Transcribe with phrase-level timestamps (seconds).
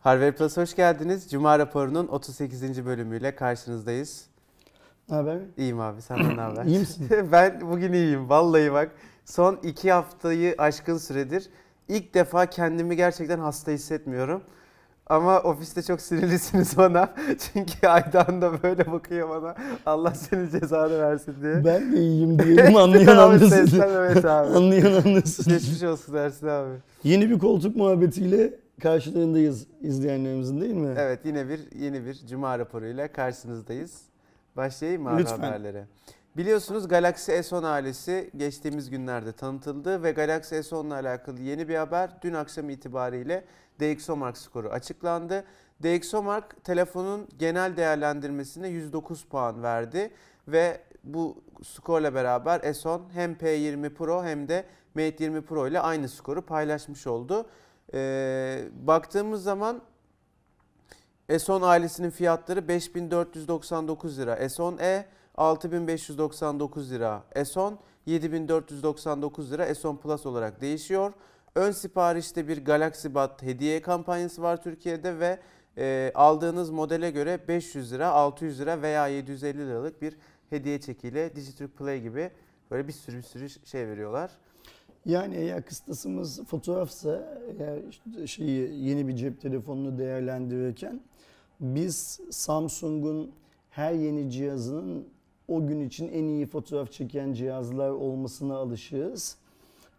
[0.00, 1.30] Harvard Plus hoş geldiniz.
[1.30, 2.86] Cuma raporunun 38.
[2.86, 4.26] bölümüyle karşınızdayız.
[5.10, 5.38] Ne haber?
[5.56, 6.64] İyiyim abi senden ne haber?
[6.64, 7.08] İyi misin?
[7.32, 8.28] ben bugün iyiyim.
[8.28, 8.90] Vallahi bak
[9.24, 11.48] son iki haftayı aşkın süredir
[11.88, 14.42] ilk defa kendimi gerçekten hasta hissetmiyorum.
[15.06, 17.14] Ama ofiste çok sinirlisiniz bana.
[17.38, 19.54] Çünkü Aydan da böyle bakıyor bana.
[19.86, 21.64] Allah senin cezanı versin diye.
[21.64, 23.48] Ben de iyiyim diyelim anlayan anlasın.
[23.48, 24.56] sesten evet abi.
[24.56, 25.52] anlayan anlasın.
[25.52, 26.70] Geçmiş olsun dersin abi.
[27.04, 30.94] Yeni bir koltuk muhabbetiyle karşılarındayız izleyenlerimizin değil mi?
[30.98, 34.02] Evet yine bir yeni bir cuma raporuyla karşınızdayız.
[34.56, 35.36] Başlayayım mı Lütfen.
[35.36, 35.86] haberlere?
[36.36, 42.10] Biliyorsunuz Galaxy S10 ailesi geçtiğimiz günlerde tanıtıldı ve Galaxy S10 ile alakalı yeni bir haber
[42.22, 43.44] dün akşam itibariyle
[43.80, 45.44] DxOMark skoru açıklandı.
[45.82, 50.10] DxOMark telefonun genel değerlendirmesine 109 puan verdi
[50.48, 56.08] ve bu skorla beraber S10 hem P20 Pro hem de Mate 20 Pro ile aynı
[56.08, 57.46] skoru paylaşmış oldu.
[57.94, 59.82] Ee, baktığımız zaman
[61.28, 64.36] S10 ailesinin fiyatları 5499 lira.
[64.36, 65.04] S10e
[65.36, 67.22] 6599 lira.
[67.34, 67.74] S10
[68.06, 69.66] 7499 lira.
[69.66, 71.12] S10 Plus olarak değişiyor.
[71.54, 75.38] Ön siparişte bir Galaxy Buds hediye kampanyası var Türkiye'de ve
[75.78, 80.16] e, aldığınız modele göre 500 lira, 600 lira veya 750 liralık bir
[80.50, 82.30] hediye çekiyle Digiturk Play gibi
[82.70, 84.30] böyle bir sürü bir sürü şey veriyorlar.
[85.08, 91.00] Yani eğer kıstasımız fotoğrafsa eğer işte şeyi yeni bir cep telefonunu değerlendirirken
[91.60, 93.30] biz Samsung'un
[93.70, 95.04] her yeni cihazının
[95.48, 99.36] o gün için en iyi fotoğraf çeken cihazlar olmasına alışığız.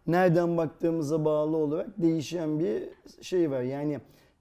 [0.06, 2.82] Nereden baktığımıza bağlı olarak değişen bir
[3.22, 3.62] şey var.
[3.62, 4.00] Yani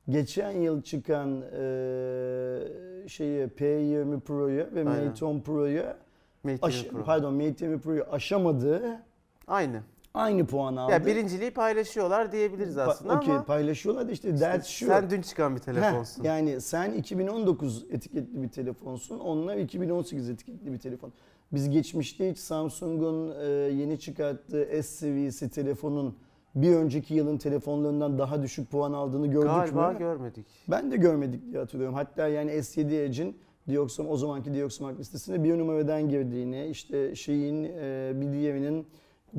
[0.10, 5.06] geçen yıl çıkan eee şeyi P20 Pro'ya ve Aynen.
[5.08, 5.98] Mate 10 Pro'ya
[6.44, 7.04] Mate aş- 20 Pro.
[7.06, 9.00] pardon Mate 20 Pro'yu aşamadığı
[9.48, 9.82] Aynı.
[10.14, 10.92] Aynı puan aldı.
[10.92, 14.86] Ya birinciliği paylaşıyorlar diyebiliriz Pa- aslında Okey ama paylaşıyorlar da işte dert şu.
[14.86, 16.24] sen dün çıkan bir Heh, telefonsun.
[16.24, 19.20] yani sen 2019 etiketli bir telefonsun.
[19.20, 21.14] Onlar 2018 etiketli bir telefon.
[21.52, 26.16] Biz geçmişte hiç Samsung'un e, yeni çıkarttığı S seviyesi telefonun
[26.56, 29.98] bir önceki yılın telefonlarından daha düşük puan aldığını gördük Galiba mü?
[30.00, 30.46] görmedik.
[30.68, 31.96] Ben de görmedik diye hatırlıyorum.
[31.96, 33.38] Hatta yani S7 Edge'in
[33.70, 38.88] Dioxom o zamanki Dioxomark listesine bir numaradan girdiğini, işte şeyin e, bir diğerinin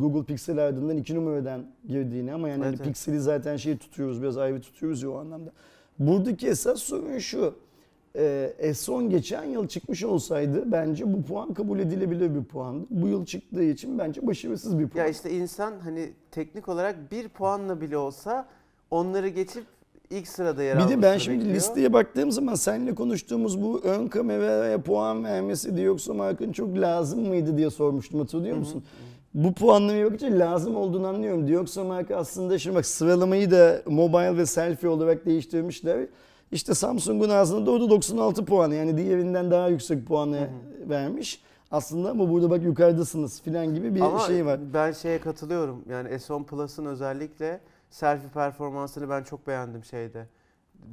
[0.01, 2.87] Google Pixel ardından iki numaradan girdiğini ama yani Evet, hani evet.
[2.87, 5.51] Pixel'i zaten şey tutuyoruz biraz ayrı tutuyoruz ya o anlamda.
[5.99, 7.55] Buradaki esas sorun şu.
[8.17, 12.87] E, S10 geçen yıl çıkmış olsaydı bence bu puan kabul edilebilir bir puandı.
[12.91, 15.03] Bu yıl çıktığı için bence başarısız bir puan.
[15.03, 18.49] Ya işte insan hani teknik olarak bir puanla bile olsa
[18.91, 19.65] onları geçip
[20.11, 21.57] ilk sırada yer Bir de ben şimdi bekliyor.
[21.57, 27.71] listeye baktığım zaman seninle konuştuğumuz bu ön kameraya puan vermesi Dioxomark'ın çok lazım mıydı diye
[27.71, 28.83] sormuştum hatırlıyor musun?
[29.35, 31.49] Bu puanlamaya bakınca lazım olduğunu anlıyorum.
[31.49, 36.07] Dioxomark aslında şimdi bak sıralamayı da mobile ve selfie olarak değiştirmişler.
[36.53, 40.49] İşte Samsung'un ağzında doğru 96 puanı yani diğerinden daha yüksek puanı
[40.89, 41.43] vermiş.
[41.71, 44.61] Aslında ama burada bak yukarıdasınız filan gibi bir Ama şey var.
[44.75, 45.85] ben şeye katılıyorum.
[45.91, 47.61] Yani S10 Plus'ın özellikle
[47.91, 50.27] selfie performansını ben çok beğendim şeyde.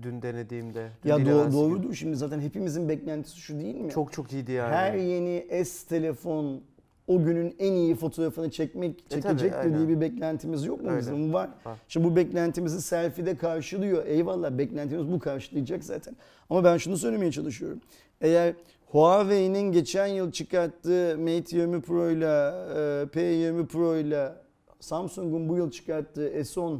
[0.01, 0.87] Dün denediğimde.
[1.03, 1.25] Dün Ya gün.
[1.53, 3.91] doğrudur şimdi zaten hepimizin beklentisi şu değil mi?
[3.91, 4.73] Çok çok iyiydi yani.
[4.75, 6.61] Her yeni S telefon
[7.07, 9.87] o günün en iyi fotoğrafını çekmek E tabii, çekecektir diye aynen.
[9.89, 10.99] bir beklentimiz yok mu Öyle.
[10.99, 11.33] bizim?
[11.33, 11.49] Var.
[11.65, 11.77] Var.
[11.87, 14.05] Şimdi bu beklentimizi selfie'de karşılıyor.
[14.05, 16.15] Eyvallah beklentimiz bu karşılayacak zaten.
[16.49, 17.81] Ama ben şunu söylemeye çalışıyorum.
[18.21, 18.53] Eğer
[18.85, 24.31] Huawei'nin geçen yıl çıkarttığı Mate 20 Pro ile e, P20 Pro ile
[24.79, 26.79] Samsung'un bu yıl çıkarttığı S10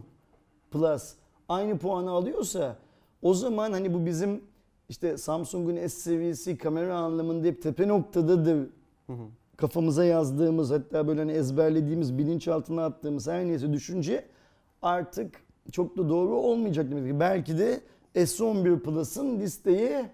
[0.71, 1.13] Plus
[1.49, 2.75] aynı puanı alıyorsa
[3.21, 4.41] o zaman hani bu bizim
[4.89, 8.57] işte Samsung'un S seviyesi kamera anlamında hep tepe noktadadır
[9.07, 9.27] Hı hı.
[9.57, 14.25] Kafamıza yazdığımız hatta böyle hani ezberlediğimiz bilinçaltına attığımız her neyse düşünce
[14.81, 15.35] artık
[15.71, 17.19] çok da doğru olmayacak demek ki.
[17.19, 17.81] Belki de
[18.15, 20.09] S11 Plus'ın listeye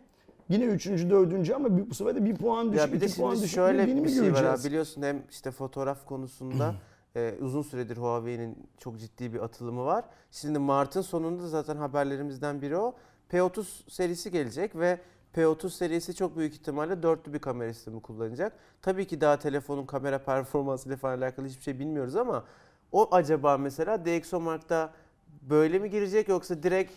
[0.50, 0.88] yine 3.
[0.88, 1.50] 4.
[1.52, 4.22] ama bu sefer de bir puan düşük, Ya bir de puan düşük şöyle bir şey
[4.22, 4.60] var göreceğiz?
[4.60, 6.76] abi biliyorsun hem işte fotoğraf konusunda
[7.16, 10.06] e, uzun süredir Huawei'nin çok ciddi bir atılımı var.
[10.32, 12.96] Şimdi Mart'ın sonunda zaten haberlerimizden biri o.
[13.32, 15.00] P30 serisi gelecek ve
[15.36, 18.54] P30 serisi çok büyük ihtimalle dörtlü bir kamera sistemi kullanacak.
[18.82, 22.44] Tabii ki daha telefonun kamera performansıyla falan alakalı hiçbir şey bilmiyoruz ama
[22.92, 24.94] o acaba mesela DxOMark'ta
[25.50, 26.92] böyle mi girecek yoksa direkt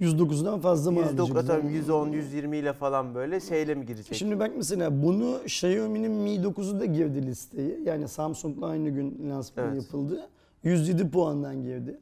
[0.00, 1.36] 109'dan fazla mı 109, alacağız?
[1.50, 4.14] atıyorum 110, 120 ile falan böyle şeyle mi girecek?
[4.16, 7.78] Şimdi bak mesela bunu Xiaomi'nin Mi 9'u da girdi listeye.
[7.84, 9.82] Yani Samsung'la aynı gün lansmanı Evet.
[9.84, 10.28] yapıldı.
[10.64, 11.98] 107 puandan girdi.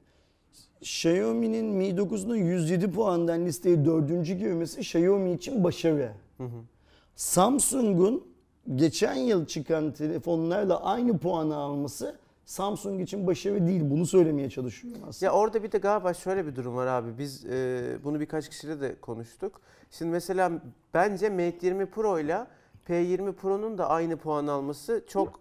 [0.81, 6.13] Xiaomi'nin Mi 9'unun 107 puandan listeye dördüncü girmesi Xiaomi için başarı.
[7.15, 8.25] Samsung'un
[8.75, 13.81] geçen yıl çıkan telefonlarla aynı puanı alması Samsung için başarı değil.
[13.85, 15.25] Bunu söylemeye çalışıyorum aslında.
[15.25, 17.19] Ya orada bir de galiba şöyle bir durum var abi.
[17.19, 19.61] Biz e, bunu birkaç kişiyle de konuştuk.
[19.91, 20.53] Şimdi mesela
[20.95, 22.47] bence Mate 20 Pro ile
[22.89, 25.41] P20 Pro'nun da aynı puan alması çok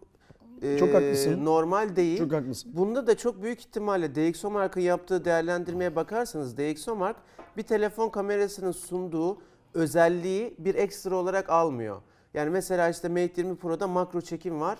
[0.61, 1.45] e, Çok haklısın.
[1.45, 2.17] normal değil.
[2.17, 2.71] Çok haklısın.
[2.75, 7.15] Bunda da çok büyük ihtimalle DxOMark'ın yaptığı değerlendirmeye bakarsanız DxOMark
[7.57, 9.37] bir telefon kamerasının sunduğu
[9.73, 12.01] özelliği bir ekstra olarak almıyor.
[12.33, 14.79] Yani mesela işte Mate 20 Pro'da makro çekim var.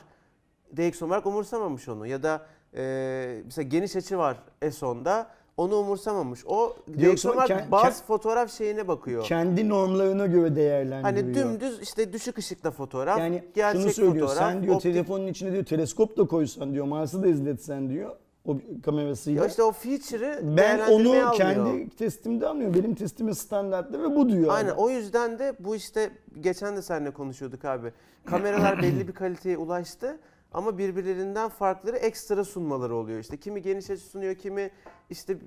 [0.77, 2.45] DxOMark umursamamış onu ya da
[2.75, 6.45] e, mesela geniş açı var S10'da onu umursamamış.
[6.45, 9.23] O DxOMark ke- bazı fotoğraf şeyine bakıyor.
[9.23, 11.03] Kendi normlarına göre değerlendiriyor.
[11.03, 14.27] Hani dümdüz işte düşük ışıkta fotoğraf, Yani gerçek şunu söylüyor.
[14.27, 14.51] fotoğraf.
[14.51, 18.15] Sen diyor optik- telefonun içine diyor teleskop da koysan diyor Mars'ı da izletsen diyor
[18.45, 19.41] o kamerasıyla.
[19.41, 21.33] Ya işte o feature'ı ben onu almıyor.
[21.35, 22.75] kendi testimde anlıyorum.
[22.83, 24.47] Benim testimin standartları ve bu diyor.
[24.53, 24.77] Aynen adam.
[24.83, 26.09] o yüzden de bu işte
[26.39, 27.93] geçen de seninle konuşuyorduk abi.
[28.25, 30.17] Kameralar belli bir kaliteye ulaştı
[30.51, 33.19] ama birbirlerinden farkları ekstra sunmaları oluyor.
[33.19, 34.71] İşte kimi geniş açı sunuyor, kimi
[35.09, 35.37] işte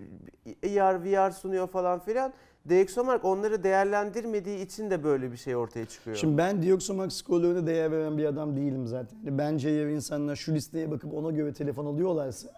[0.81, 2.33] AR, VR sunuyor falan filan.
[2.69, 6.17] DxOMark onları değerlendirmediği için de böyle bir şey ortaya çıkıyor.
[6.17, 9.19] Şimdi ben Dioxomax skorlarına değer veren bir adam değilim zaten.
[9.25, 12.49] Yani Bence eğer insanlar şu listeye bakıp ona göre telefon alıyorlarsa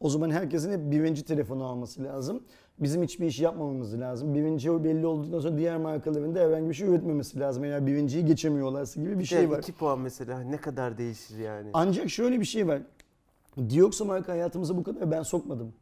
[0.00, 2.42] o zaman herkesin hep birinci telefonu alması lazım.
[2.80, 4.34] Bizim hiçbir iş yapmamamız lazım.
[4.34, 7.64] Birinci o belli olduktan sonra diğer markaların da herhangi bir şey üretmemesi lazım.
[7.64, 9.58] Eğer birinciyi geçemiyorlarsa gibi bir şey Yani var.
[9.58, 11.70] iki puan mesela ne kadar değişir yani.
[11.72, 12.82] Ancak şöyle bir şey var.
[13.70, 15.72] Diokso marka hayatımıza bu kadar ben sokmadım.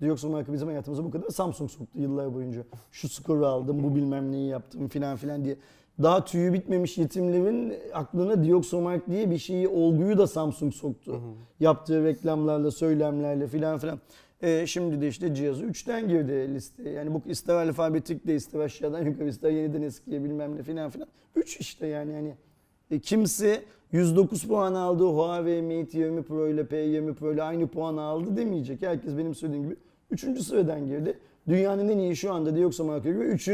[0.00, 2.64] Diokso marka bizim hayatımıza bu kadar Samsung soktu yıllar boyunca.
[2.90, 5.56] Şu skoru aldım, bu bilmem neyi yaptım filan filan diye.
[6.02, 11.20] Daha tüyü bitmemiş yetimlerin aklına Dioxomark diye bir şeyi, olguyu da Samsung soktu.
[11.60, 13.98] Yaptığı reklamlarla, söylemlerle filan filan.
[14.42, 16.90] Ee, şimdi de işte cihazı 3'ten girdi listeye.
[16.90, 21.08] Yani bu ister alfabetik de ister aşağıdan yukarı ister yeniden eskiye bilmem ne filan filan.
[21.36, 22.34] 3 işte yani yani.
[22.90, 23.62] E, kimse
[23.92, 28.82] 109 puan aldı Huawei Mate 20 Pro ile P20 Pro ile aynı puan aldı demeyecek.
[28.82, 29.76] Herkes benim söylediğim gibi
[30.10, 30.40] 3.
[30.42, 31.18] sıradan girdi.
[31.48, 33.48] Dünyanın en iyi şu anda Dioxo marka göre 3.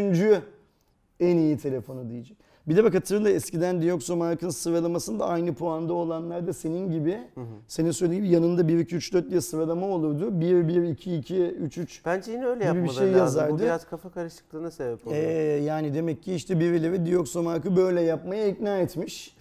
[1.21, 2.38] en iyi telefonu diyecek.
[2.69, 7.19] Bir de bak hatırla eskiden Dioxo markanın sıralamasında aynı puanda olanlar da senin gibi
[7.69, 10.41] senin söylediğin gibi yanında 1 2 3 4 diye sıralama olurdu.
[10.41, 13.19] 1 1 2 2 3 3 Bence yine öyle gibi bir yapmaları şey lazım.
[13.19, 13.53] yazardı.
[13.55, 15.23] Bu biraz kafa karışıklığına sebep oluyor.
[15.23, 15.33] ee,
[15.65, 19.37] yani demek ki işte birileri Dioxo markı böyle yapmaya ikna etmiş.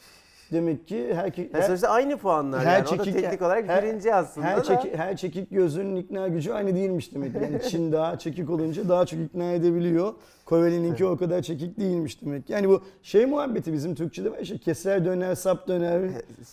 [0.51, 2.87] Demek ki her, her, sonuçta aynı puanlar her yani.
[2.87, 4.63] o da çekik- teknik olarak her- birinci aslında her, da.
[4.63, 7.35] çeki- her çekik gözünün ikna gücü aynı değilmiş demek.
[7.35, 10.13] Yani Çin daha çekik olunca daha çok ikna edebiliyor.
[10.45, 12.49] Koreli'ninki o kadar çekik değilmiş demek.
[12.49, 16.01] Yani bu şey muhabbeti bizim Türkçe'de var işte keser döner sap döner.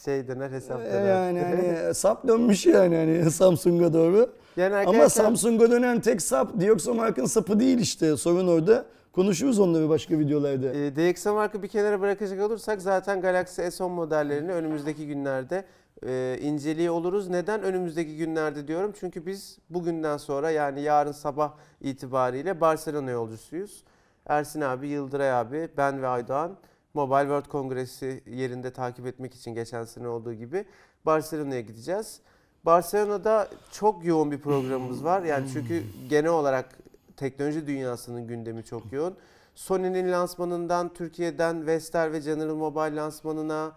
[0.05, 1.07] Şey döner hesap Ee, döner.
[1.09, 4.31] Yani hani sap dönmüş yani hani Samsung'a doğru.
[4.57, 8.17] yani Ama arkadaşlar Samsung'a dönen tek sap Dioxomark'ın sapı değil işte.
[8.17, 8.85] Sorun orada.
[9.15, 10.73] Konuşuruz onları başka videolarda.
[10.75, 15.65] e, DxOMark'ı bir kenara bırakacak olursak zaten Galaxy S10 modellerini önümüzdeki günlerde
[16.07, 17.29] e, inceliyor oluruz.
[17.29, 18.93] Neden önümüzdeki günlerde diyorum?
[19.01, 23.85] Çünkü biz bugünden sonra yani yarın sabah itibariyle Barcelona yolcusuyuz.
[24.27, 26.57] Ersin abi, Yıldıray abi, ben ve Aydoğan
[26.95, 30.65] Mobile World Kongresi yerinde takip etmek için geçen sene olduğu gibi
[31.07, 32.21] Barcelona'ya gideceğiz.
[32.65, 35.23] Barcelona'da çok yoğun bir programımız var.
[35.23, 36.84] Yani çünkü genel olarak
[37.17, 39.15] teknoloji dünyasının gündemi çok yoğun.
[39.55, 43.73] Sony'nin lansmanından Türkiye'den Vestel ve General Mobile lansmanına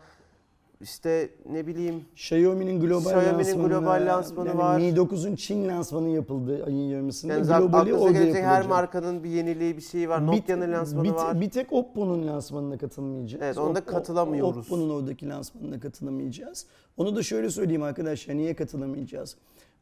[0.81, 4.77] işte ne bileyim Xiaomi'nin global Xiaomi'nin lansmanı, global lansmanı yani var.
[4.77, 7.31] Mi 9'un Çin lansmanı yapıldı ayın 20'sinde.
[7.31, 8.69] yani zaten Globali orada gelecek her yapılacak.
[8.69, 10.27] markanın bir yeniliği bir şeyi var.
[10.27, 11.41] Nokia'nın lansmanı bir, var.
[11.41, 13.43] Bir tek Oppo'nun lansmanına katılmayacağız.
[13.43, 14.57] Evet, onda katılamıyoruz.
[14.67, 16.65] Oppo'nun oradaki lansmanına katılamayacağız.
[16.97, 19.35] Onu da şöyle söyleyeyim arkadaşlar niye katılamayacağız?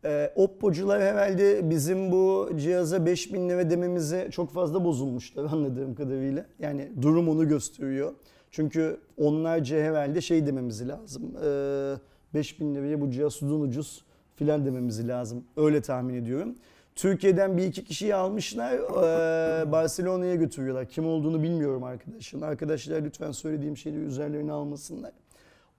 [0.05, 6.45] Ee, Oppo'cular herhalde bizim bu cihaza 5000 lira dememize çok fazla bozulmuşlar anladığım kadarıyla.
[6.59, 8.13] Yani durum onu gösteriyor.
[8.51, 11.23] Çünkü onlarca herhalde şey dememiz lazım.
[11.45, 11.93] Ee,
[12.33, 15.43] 5000 liraya bu cihaz sudan ucuz filan dememiz lazım.
[15.57, 16.55] Öyle tahmin ediyorum.
[16.95, 18.71] Türkiye'den bir iki kişiyi almışlar.
[18.73, 20.85] eee, Barcelona'ya götürüyorlar.
[20.85, 22.41] Kim olduğunu bilmiyorum arkadaşın.
[22.41, 25.11] Arkadaşlar lütfen söylediğim şeyleri üzerlerine almasınlar.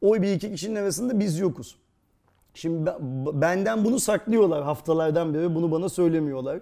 [0.00, 1.76] O bir iki kişinin arasında biz yokuz.
[2.56, 5.54] Şimdi ben- benden bunu saklıyorlar haftalardan beri.
[5.54, 6.56] Bunu bana söylemiyorlar.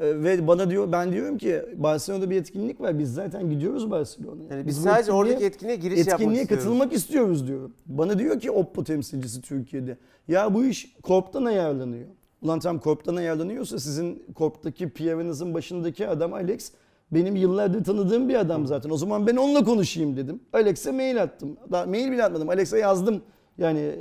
[0.00, 2.98] Eee, ve bana diyor ben diyorum ki Barcelona'da bir etkinlik var.
[2.98, 4.48] Biz zaten gidiyoruz Barcelona'ya.
[4.50, 6.64] Yani biz bu sadece etkinliğe- oradaki etkinliğe giriş yapmak etkinliğe istiyoruz.
[6.64, 7.72] katılmak istiyoruz diyorum.
[7.86, 9.96] Bana diyor ki Oppo temsilcisi Türkiye'de.
[10.28, 12.06] Ya bu iş Corp'tan ayarlanıyor.
[12.42, 16.72] Ulan tam Corp'tan ayarlanıyorsa sizin Corp'taki PR'ınızın başındaki adam Alex
[17.10, 18.90] benim yıllardır tanıdığım bir adam zaten.
[18.90, 20.40] O zaman ben onunla konuşayım dedim.
[20.52, 21.56] Alex'e mail attım.
[21.72, 22.48] Daha mail bile atmadım.
[22.48, 23.22] Alex'e yazdım.
[23.58, 23.92] Yani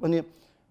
[0.00, 0.24] hani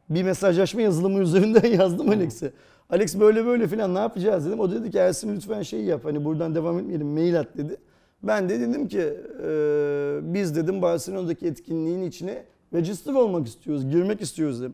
[0.09, 2.51] bir mesajlaşma yazılımı üzerinden yazdım Alex'e.
[2.89, 4.59] Alex böyle böyle filan ne yapacağız dedim.
[4.59, 7.77] O dedi ki Ersin lütfen şey yap hani buradan devam etmeyelim mail at dedi.
[8.23, 12.43] Ben de dedim ki e, biz dedim Barcelona'daki etkinliğin içine
[12.73, 14.73] register olmak istiyoruz, girmek istiyoruz dedim.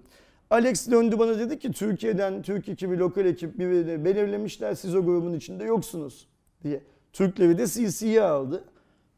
[0.49, 5.33] Alex döndü bana dedi ki Türkiye'den Türk ekibi, lokal ekip birini belirlemişler siz o grubun
[5.33, 6.27] içinde yoksunuz
[6.63, 6.81] diye.
[7.13, 8.63] Türkleri de CC'ye aldı.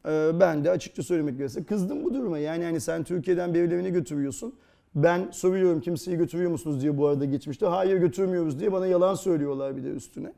[0.06, 2.38] Ee, ben de açıkça söylemek gerekirse kızdım bu duruma.
[2.38, 4.54] Yani hani sen Türkiye'den birilerini götürüyorsun.
[4.96, 7.66] Ben soruyorum kimseyi götürüyor musunuz diye bu arada geçmişte.
[7.66, 10.32] Hayır götürmüyoruz diye bana yalan söylüyorlar bir de üstüne.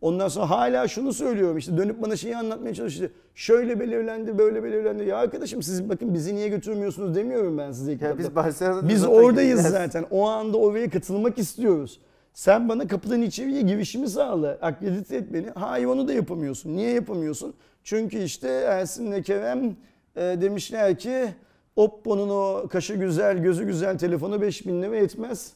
[0.00, 3.10] Ondan sonra hala şunu söylüyorum işte dönüp bana şeyi anlatmaya çalışıyor.
[3.34, 5.04] Şöyle belirlendi, böyle belirlendi.
[5.04, 7.92] Ya arkadaşım siz bakın bizi niye götürmüyorsunuz demiyorum ben size.
[7.92, 8.36] ilk Ya biz
[8.88, 9.70] Biz oradayız gideceğiz.
[9.92, 10.04] zaten.
[10.10, 12.00] O anda oraya katılmak istiyoruz.
[12.32, 14.58] Sen bana kapıdan içeriye girişimi sağla.
[14.62, 15.50] Akredite et beni.
[15.54, 16.76] Hayır onu da yapamıyorsun.
[16.76, 17.54] Niye yapamıyorsun?
[17.84, 19.76] Çünkü işte Ersin'le Kerem
[20.16, 21.24] e, demişler ki
[21.76, 25.52] Oppo'nun o kaşı güzel, gözü güzel telefonu 5000 lira etmez.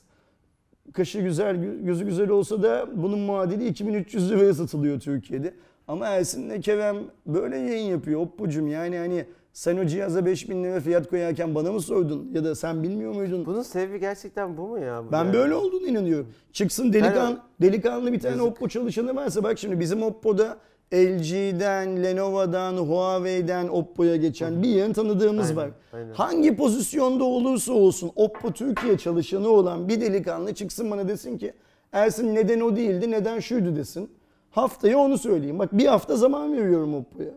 [0.92, 5.54] Kaşı güzel, gö- gözü güzel olsa da bunun muadili 2300 liraya satılıyor Türkiye'de.
[5.88, 6.96] Ama Ersin'le Kerem
[7.26, 8.68] böyle yayın yapıyor Oppo'cum.
[8.68, 12.30] Yani hani sen o cihaza 5000 lira fiyat koyarken bana mı sordun?
[12.34, 13.46] Ya da sen bilmiyor muydun?
[13.46, 15.02] Bunun sebebi gerçekten bu mu ya?
[15.12, 15.32] Ben Yani?
[15.34, 16.26] böyle olduğunu inanıyorum.
[16.52, 18.46] Çıksın delikan, Yani- delikanlı bir tane Yazık.
[18.52, 20.56] Oppo çalışanı varsa bak şimdi bizim Oppo'da
[20.94, 25.70] LG'den, Lenovo'dan, Huawei'den Oppo'ya geçen bir yığın tanıdığımız Aynen, var.
[25.92, 26.12] aynen.
[26.14, 31.52] Hangi pozisyonda olursa olsun Oppo Türkiye çalışanı olan bir delikanlı çıksın bana desin ki
[31.92, 34.10] Ersin neden o değildi, neden şuydu desin.
[34.50, 35.58] Haftaya onu söyleyeyim.
[35.58, 37.30] Bak bir hafta zaman veriyorum Oppo'ya.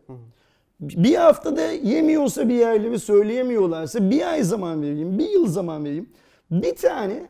[0.79, 6.10] Bir haftada yemiyorsa bir yerleri söyleyemiyorlarsa bir ay zaman vereyim, bir yıl zaman vereyim.
[6.51, 7.27] Bir tane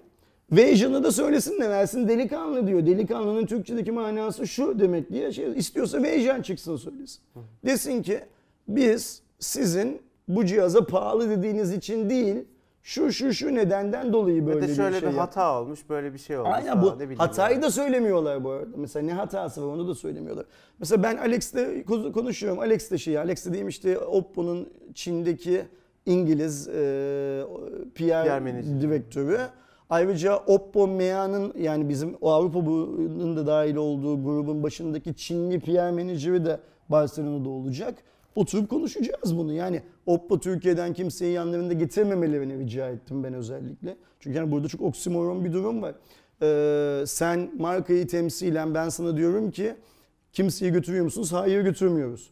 [0.52, 2.86] Vision'ı da söylesin de versin delikanlı diyor.
[2.86, 7.22] Delikanlının Türkçedeki manası şu demek diye şey istiyorsa Vision çıksın söylesin.
[7.66, 8.20] Desin ki
[8.68, 12.36] biz sizin bu cihaza pahalı dediğiniz için değil
[12.84, 15.22] şu şu şu nedenden dolayı böyle bir şöyle şey bir yaptık.
[15.22, 16.52] hata olmuş, böyle bir şey olmuş.
[16.54, 17.64] Aynen bu ne hatayı yani.
[17.64, 18.78] da söylemiyorlar bu arada.
[18.78, 20.46] Mesela ne hatası var onu da söylemiyorlar.
[20.80, 22.60] Mesela ben Alex'le ko- konuşuyorum.
[22.60, 25.62] Alex de şey, Alex de diyeyim işte Oppo'nun Çin'deki
[26.06, 26.72] İngiliz e,
[27.96, 29.40] PR, PR direktörü.
[29.90, 36.46] Ayrıca Oppo MEA'nın yani bizim o Avrupa'nın da dahil olduğu grubun başındaki Çinli PR menajeri
[36.46, 37.96] de Barcelona'da olacak.
[38.36, 39.54] Oturup konuşacağız bunu.
[39.54, 43.98] Yani Oppo Türkiye'den kimseyi yanlarında getirmemelerini rica ettim ben özellikle.
[44.20, 45.96] Çünkü yani burada çok oksimoron bir durum var.
[46.42, 49.76] Ee, sen markayı temsilen ben sana diyorum ki
[50.34, 51.34] kimseyi götürüyor musunuz?
[51.34, 52.30] Hayır götürmüyoruz.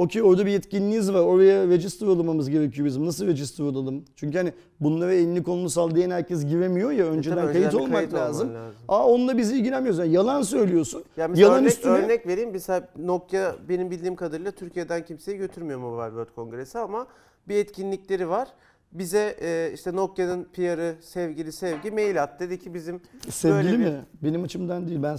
[0.00, 1.20] Okey orada bir yetkinliğiniz var.
[1.20, 3.06] Oraya register olmamız gerekiyor bizim.
[3.06, 4.04] Nasıl register olalım?
[4.16, 7.06] Çünkü hani bunlara elini kolunu sallayan herkes giremiyor ya.
[7.06, 8.54] Önceden E tabii, kayıt önceden olmak kayıt lazım.
[8.54, 8.74] lazım.
[8.88, 9.98] Aa onunla biz ilgilenmiyoruz.
[9.98, 11.04] Yani yalan söylüyorsun.
[11.16, 12.50] Ya mesela Yalan örnek, üstüne örnek vereyim.
[12.52, 17.06] Mesela Nokia benim bildiğim kadarıyla Türkiye'den kimseyi götürmüyor Mobile World Kongresi ama
[17.48, 18.48] bir etkinlikleri var.
[18.92, 23.90] Bize e, işte Nokia'nın PR'ı sevgili Sevgi mail at dedi ki bizim sevgili böyle bir-
[23.92, 24.04] mi?
[24.22, 25.02] Benim açımdan değil.
[25.02, 25.18] Ben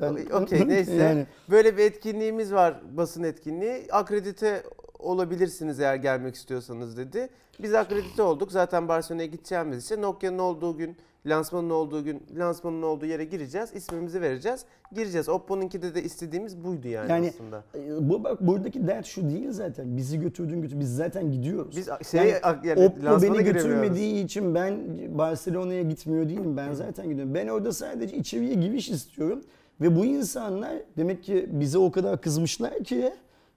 [0.00, 0.92] ben Okey neyse.
[0.94, 3.86] yani Böyle bir etkinliğimiz var basın etkinliği.
[3.92, 4.62] Akredite
[4.98, 7.28] olabilirsiniz eğer gelmek istiyorsanız dedi.
[7.62, 8.52] Biz akredite olduk.
[8.52, 10.96] Zaten Barcelona'ya gideceğimiz için Nokia'nın olduğu gün,
[11.26, 13.70] lansmanın olduğu gün, lansmanın olduğu yere gireceğiz.
[13.74, 14.64] ismimizi vereceğiz.
[14.92, 15.28] Gireceğiz.
[15.28, 17.64] Oppo'nunki de de istediğimiz buydu yani, Yani aslında.
[17.74, 19.96] e, bu bak buradaki dert şu değil zaten.
[19.96, 20.80] Bizi götürdün götür.
[20.80, 21.76] Biz zaten gidiyoruz.
[21.76, 24.78] Biz şey Yani yani, Oppo beni götürmediği için ben
[25.18, 26.56] Barcelona'ya gitmiyor değilim.
[26.56, 27.34] Ben zaten gidiyorum.
[27.34, 29.42] Ben orada sadece içeriye giriş istiyorum.
[29.80, 33.12] Ve bu insanlar demek ki bize o kadar kızmışlar ki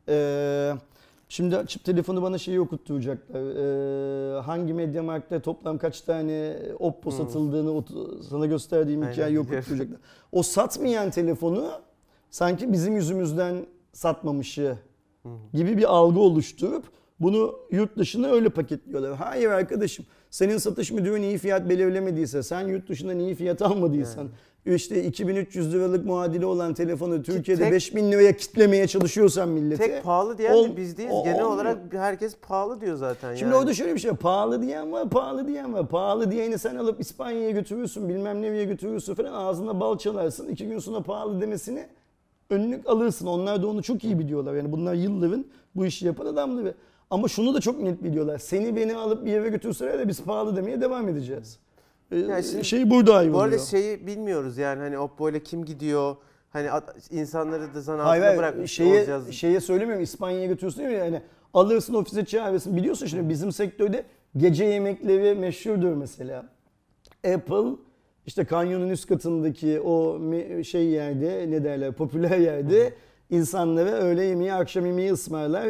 [0.10, 0.74] e,
[1.34, 3.42] şimdi açıp telefonu bana şeyi okutturacaklar.
[4.38, 10.00] E, hangi Mediamarkt'ta toplam kaç tane Oppo satıldığını ot- sana gösterdiğim Aynen, hikayeyi okutturacaklar.
[10.32, 11.70] O satmayan telefonu
[12.30, 13.56] sanki bizim yüzümüzden
[13.94, 14.76] satmamışı
[15.54, 16.84] gibi bir algı oluşturup
[17.20, 19.16] bunu yurt dışına öyle paketliyorlar.
[19.16, 24.28] Hayır arkadaşım senin satış müdürün iyi fiyat belirlemediyse sen yurt dışından iyi fiyat almadıysan
[24.66, 29.88] işte 2300 liralık muadili olan telefonu Türkiye'de tek- 5000 liraya kitlemeye çalışıyorsan millete.
[29.88, 31.14] Tek pahalı diyen ol- biz değiliz.
[31.18, 33.36] o- Genel olarak herkes pahalı diyor zaten.
[33.36, 33.60] Şimdi yani.
[33.60, 34.12] orada şöyle bir şey.
[34.12, 35.88] Pahalı diyen var, pahalı diyen var.
[35.88, 40.48] Pahalı diyeni sen alıp İspanya'ya götürürsün, bilmem nereye götürürsün falan ağzına bal çalarsın.
[40.48, 41.88] İki gün sonra pahalı demesini
[42.50, 43.28] önlük alırsın.
[43.28, 44.54] Onlar da onu çok iyi biliyorlar.
[44.56, 46.74] Yani bunlar yılların bu işi yapan adamları.
[47.10, 48.38] Ama şunu da çok net biliyorlar.
[48.38, 51.60] Seni beni alıp bir yere götürseler de biz pahalı demeye devam edeceğiz.
[52.14, 53.40] Ee, Ya şimdi- şey burada ayrılıyor.
[53.40, 56.16] Bu arada şeyi bilmiyoruz yani hani Oppo ile kim gidiyor?
[56.50, 59.32] Hani at- insanları da zan altında bırakmış şeye, olacağız.
[59.32, 61.00] şeye söylemiyorum İspanya'ya götürüyorsun değil mi?
[61.00, 61.22] Yani
[61.54, 62.76] alırsın ofise çağırırsın.
[62.78, 64.04] Biliyorsun şimdi bizim sektörde
[64.38, 66.46] gece yemekleri meşhurdur mesela.
[67.34, 67.76] Apple
[68.26, 70.20] işte kanyonun üst katındaki o
[70.64, 72.94] şey yerde ne derler popüler yerde
[73.30, 75.70] insanlara öğle yemeği akşam yemeği ısmarlar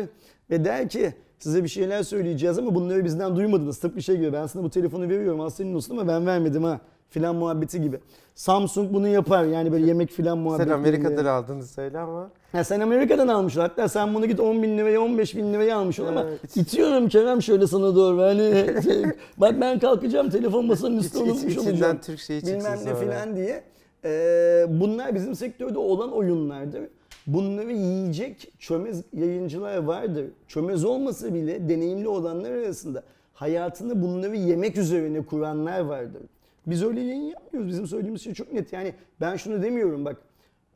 [0.50, 3.78] ve der ki size bir şeyler söyleyeceğiz ama bunları bizden duymadınız.
[3.78, 7.36] Tıpkı şey gibi ben sana bu telefonu veriyorum senin olsun ama ben vermedim ha filan
[7.36, 8.00] muhabbeti gibi.
[8.36, 10.74] Samsung bunu yapar yani böyle yemek filan Sen muhabbeti.
[10.74, 12.30] Amerika'dan aldığını söyle ama.
[12.54, 13.62] Ya sen Amerika'dan almışsın.
[13.62, 16.58] Hatta sen bunu git 10 bin liraya 15 bin liraya almışsın ama Evet.
[16.58, 18.22] itiyorum Kerem şöyle sana doğru.
[18.22, 19.04] Hani şey,
[19.38, 22.00] bak ben kalkacağım telefon masanın üstüne unutmuş içinden olacağım.
[22.06, 23.64] Türk şeyi çıksın Bilmem ne filan diye.
[24.06, 26.82] Ee, bunlar bizim sektörde olan oyunlardır.
[27.28, 30.26] Bunları yiyecek çömez yayıncılar vardır.
[30.48, 33.04] Çömez olmasa bile deneyimli olanlar arasında
[33.34, 36.22] hayatını bunları yemek üzerine kuranlar vardır.
[36.68, 37.70] Biz öyle yayın yapmıyoruz.
[37.72, 38.74] Bizim söylediğimiz şey çok net.
[38.74, 40.18] Yani ben şunu demiyorum bak.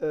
[0.02, 0.08] e,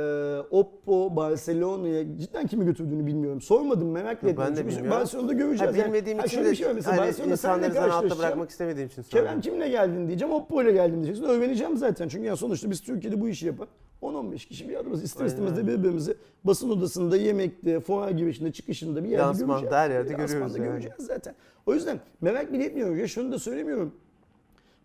[0.51, 3.41] Oppo Barcelona'ya cidden kimi götürdüğünü bilmiyorum.
[3.41, 4.45] Sormadım merak Yok, ettim.
[4.47, 4.91] ben de bilmiyorum.
[4.91, 5.77] Barcelona'da Ha, göreceğiz.
[5.77, 6.73] Yani- bilmediğim Ha, için de bir şey var.
[6.75, 8.19] Mesela hani zan altta karşılaşacağım.
[8.19, 10.35] bırakmak istemediğim için Kerem kimle geldin diyeceğim.
[10.35, 11.25] Oppo ile geldim diyeceksin.
[11.25, 12.09] Öğreneceğim zaten.
[12.09, 13.67] Çünkü ya sonuçta biz Türkiye'de bu işi yapan
[14.03, 15.03] 10-15 kişi bir adamız.
[15.03, 19.75] İster Aynen istemez de birbirimizi basın odasında, yemekte, fuar girişinde, çıkışında bir yerde Lansmanda, göreceğiz.
[19.75, 20.69] her yerde Lansmanda görüyoruz yani.
[20.71, 21.35] göreceğiz zaten.
[21.67, 22.99] O yüzden merak bile etmiyorum.
[22.99, 23.95] Ya şunu da söylemiyorum.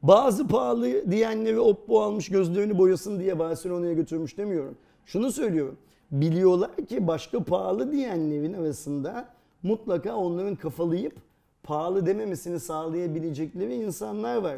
[0.03, 4.77] Bazı pahalı diyenleri Oppo almış gözlerini boyasın diye Barcelona'ya götürmüş demiyorum.
[5.05, 5.77] Şunu söylüyorum.
[6.11, 9.29] Biliyorlar ki başka pahalı diyenlerin arasında
[9.63, 11.13] mutlaka onların kafalayıp
[11.63, 14.57] pahalı dememesini sağlayabilecekleri insanlar var.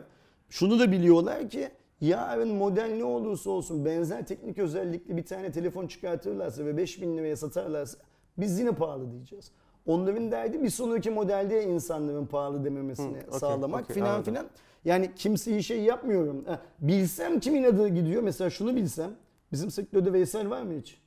[0.50, 1.70] Şunu da biliyorlar ki
[2.02, 7.38] yarın model ne olursa olsun benzer teknik özellikli bir tane telefon çıkartırlarsa ve 5000 liraya
[7.38, 7.98] satarlarsa
[8.38, 9.52] biz yine pahalı diyeceğiz.
[9.86, 14.24] Onların derdi bir sonraki modelde insanların pahalı dememesini Hı, okey, sağlamak okey, filan anladım.
[14.34, 14.46] filan.
[14.86, 16.46] Yani kimseyi şey yapmıyorum.
[16.80, 18.24] Bilsem kimin adı gidiyor.
[18.24, 19.12] Mesela şunu bilsem.
[19.52, 21.02] Bizim sektörde Veysel var mı hiç?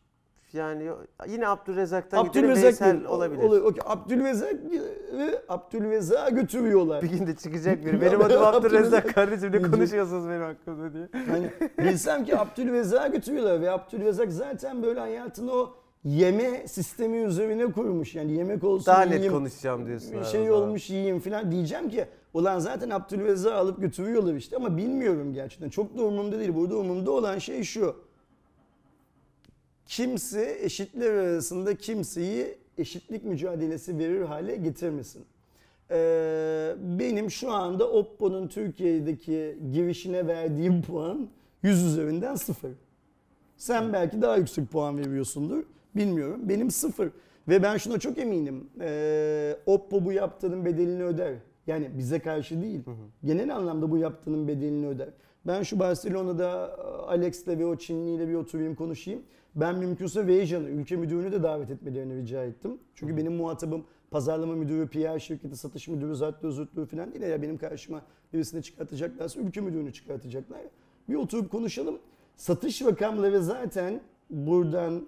[0.56, 0.88] Yani
[1.28, 3.42] yine Abdülrezzak'tan gidelim Abdülrezzak Veysel olabilir.
[3.42, 3.62] Olur.
[3.62, 3.82] Okey.
[3.86, 4.54] Abdülrezzak
[5.48, 7.02] Abdülrezzak'a götürüyorlar.
[7.02, 8.00] Bir gün de çıkacak biri.
[8.00, 11.08] Benim ben adım Abdülrezzak kardeşim ne konuşuyorsunuz benim hakkımda diye.
[11.30, 18.14] Hani bilsem ki Abdülrezzak'a götürüyorlar ve Abdülrezzak zaten böyle hayatını o yeme sistemi üzerine kurmuş.
[18.14, 20.20] Yani yemek olsun Daha net yiyeyim, konuşacağım diyorsun.
[20.20, 25.34] bir şey olmuş yiyeyim falan diyeceğim ki ulan zaten Abdülrezzak'ı alıp götürüyorlar işte ama bilmiyorum
[25.34, 25.68] gerçekten.
[25.68, 26.54] Çok da umurumda değil.
[26.54, 27.96] Burada umurumda olan şey şu.
[29.86, 35.24] Kimse eşitler arasında kimseyi eşitlik mücadelesi verir hale getirmesin.
[35.90, 41.28] Ee, benim şu anda Oppo'nun Türkiye'deki girişine verdiğim puan
[41.62, 42.70] 100 üzerinden 0.
[43.56, 45.64] Sen belki daha yüksek puan veriyorsundur.
[45.96, 46.40] Bilmiyorum.
[46.48, 47.10] Benim 0.
[47.48, 48.70] Ve ben şuna çok eminim.
[48.80, 51.34] Ee, Oppo bu yaptığının bedelini öder.
[51.66, 52.80] Yani bize karşı değil.
[53.24, 55.08] Genel anlamda bu yaptığının bedelini öder.
[55.46, 59.22] Ben şu Barcelona'da e, Alex'le ve o Çinliyle bir oturayım konuşayım.
[59.56, 62.78] Ben mümkünse Veyjan'ı, ülke müdürünü de davet etmelerini rica ettim.
[62.94, 67.24] Çünkü benim muhatabım pazarlama müdürü, PR şirketi, satış müdürü, zaten özürtlüğü falan değil.
[67.24, 70.60] Ya benim karşıma birisini çıkartacaklarsa ülke müdürünü çıkartacaklar.
[71.08, 71.98] Bir oturup konuşalım.
[72.36, 75.06] Satış rakamları zaten buradan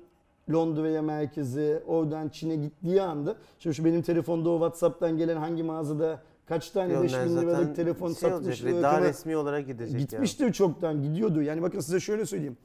[0.53, 3.37] Londra'ya merkezi, oradan Çin'e gittiği anda.
[3.59, 7.77] Şimdi şu benim telefonda o WhatsApp'tan gelen hangi mağazada kaç tane Yok, 5000 ben liralık
[7.77, 8.65] telefon şey satmış.
[8.65, 11.43] olacak, daha resmi olarak gidecek Gitmiştir çoktan gidiyordu.
[11.43, 12.57] Yani bakın size şöyle söyleyeyim.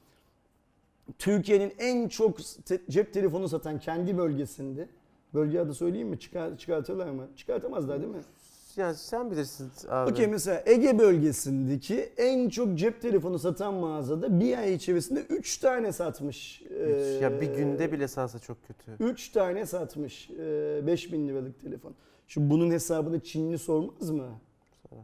[1.20, 4.88] Türkiye'nin en çok te- cep telefonu satan kendi bölgesinde.
[5.34, 6.20] Bölge adı söyleyeyim mi?
[6.20, 7.28] Çıkar, çıkartırlar mı?
[7.36, 8.18] Çıkartamazlar değil mi?
[8.18, 8.24] ya.
[8.78, 10.12] Ya sen bilirsin abi.
[10.12, 15.92] Okey mesela Ege bölgesindeki en çok cep telefonu satan mağazada bir ay içerisinde 3 tane
[15.92, 16.62] satmış.
[16.62, 19.04] Üç- ya bir günde bile salsa çok kötü.
[19.04, 20.30] 3 tane satmış.
[20.40, 21.94] Ee, 5000 liralık telefon.
[22.28, 24.30] Şu bunun hesabını Çinli sormaz mı?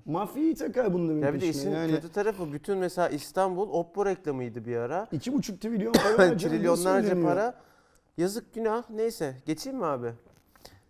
[0.05, 4.65] Mafyayı takar bunların Ya bir de işin Yani kötü tarafı bütün mesela İstanbul Oppo reklamıydı
[4.65, 5.07] bir ara.
[5.13, 7.55] 2,5 trilyon para Trilyonlarca para.
[8.17, 8.89] Yazık günah.
[8.89, 10.11] Neyse geçeyim mi abi?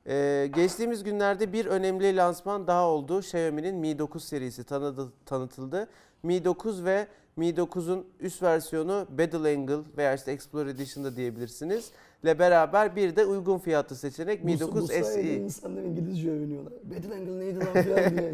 [0.07, 3.19] Ee, geçtiğimiz günlerde bir önemli lansman daha oldu.
[3.19, 5.88] Xiaomi'nin Mi 9 serisi tanıdı- tanıtıldı.
[6.23, 7.07] Mi 9 ve
[7.39, 11.91] Mi 9'un üst versiyonu Battle Angle veya işte Explorer Edition'da diyebilirsiniz.
[12.23, 15.38] ile beraber bir de uygun fiyatlı seçenek Mi bu, 9 bu SE.
[15.38, 16.73] insanlar İngilizce öğreniyorlar.
[16.84, 18.34] Battle Angle neydi lan falan diye.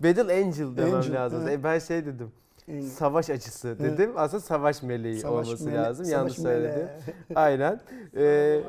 [0.00, 1.40] Battle Angel demem Angel, lazım.
[1.42, 1.58] evet.
[1.58, 2.32] E ben şey dedim.
[2.68, 3.80] Yani Savaş Evet.
[3.80, 4.12] dedim.
[4.16, 6.04] Aslında savaş meleği savaş olması mele- lazım.
[6.04, 6.44] savaş Yanlış mele.
[6.54, 6.88] söyledim.
[7.34, 7.80] Aynen.
[8.16, 8.60] Ee,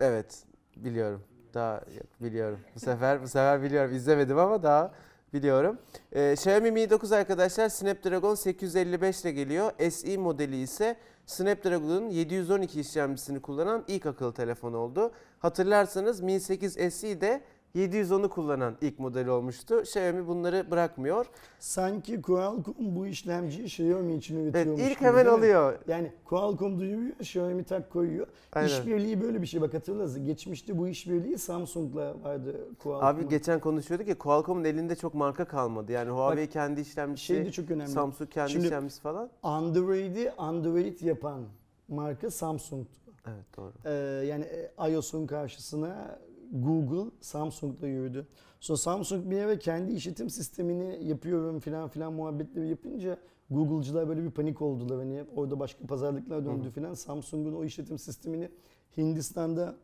[0.00, 0.38] evet
[0.76, 1.22] biliyorum.
[1.54, 1.80] Daha
[2.20, 2.58] biliyorum.
[2.74, 3.94] Bu sefer bu sefer biliyorum.
[3.94, 4.92] İzlemedim ama daha
[5.32, 5.78] biliyorum.
[6.12, 9.90] Ee, Xiaomi Mi 9 arkadaşlar Snapdragon 855 ile geliyor.
[9.90, 15.12] SE modeli ise Snapdragon'un 712 işlemcisini kullanan ilk akıllı telefon oldu.
[15.38, 17.42] Hatırlarsanız Mi 8 SE de
[17.76, 19.80] 710'u kullanan ilk model olmuştu.
[19.80, 21.26] Xiaomi bunları bırakmıyor.
[21.58, 24.82] Sanki Qualcomm bu işlemciyi Xiaomi için Evet, üretiyormuş.
[24.84, 25.78] ilk gibi, hemen alıyor.
[25.88, 28.26] Yani Qualcomm duyuruyor, Xiaomi tak koyuyor.
[28.52, 28.68] Aynen.
[28.68, 29.60] İşbirliği böyle bir şey.
[29.60, 30.24] Bak hatırlasın.
[30.24, 33.06] Geçmişte bu işbirliği Samsung'la vardı Qualcomm.
[33.06, 35.92] Abi geçen konuşuyorduk ya Qualcomm'un elinde çok marka kalmadı.
[35.92, 37.90] Yani Huawei kendi işlemcisi, şey de çok önemli.
[37.90, 39.30] Samsung kendi Şimdi- işlemcisi falan.
[39.42, 41.42] Android'i Android yapan
[41.88, 42.96] marka Samsung'tu.
[43.28, 43.72] Evet doğru.
[43.84, 43.90] Ee,
[44.26, 46.18] yani e, iOS'un karşısına
[46.52, 48.26] Google Samsung'la yürüdü.
[48.60, 53.18] Sonra Samsung bir ara kendi işletim sistemini yapıyorum filan filan muhabbetleri yapınca
[53.50, 54.98] Google'cılar böyle bir panik oldular.
[54.98, 56.94] Hani orada başka pazarlıklar döndü filan.
[56.94, 58.48] Samsung'un o işletim sistemini
[58.96, 59.74] Hindistan'da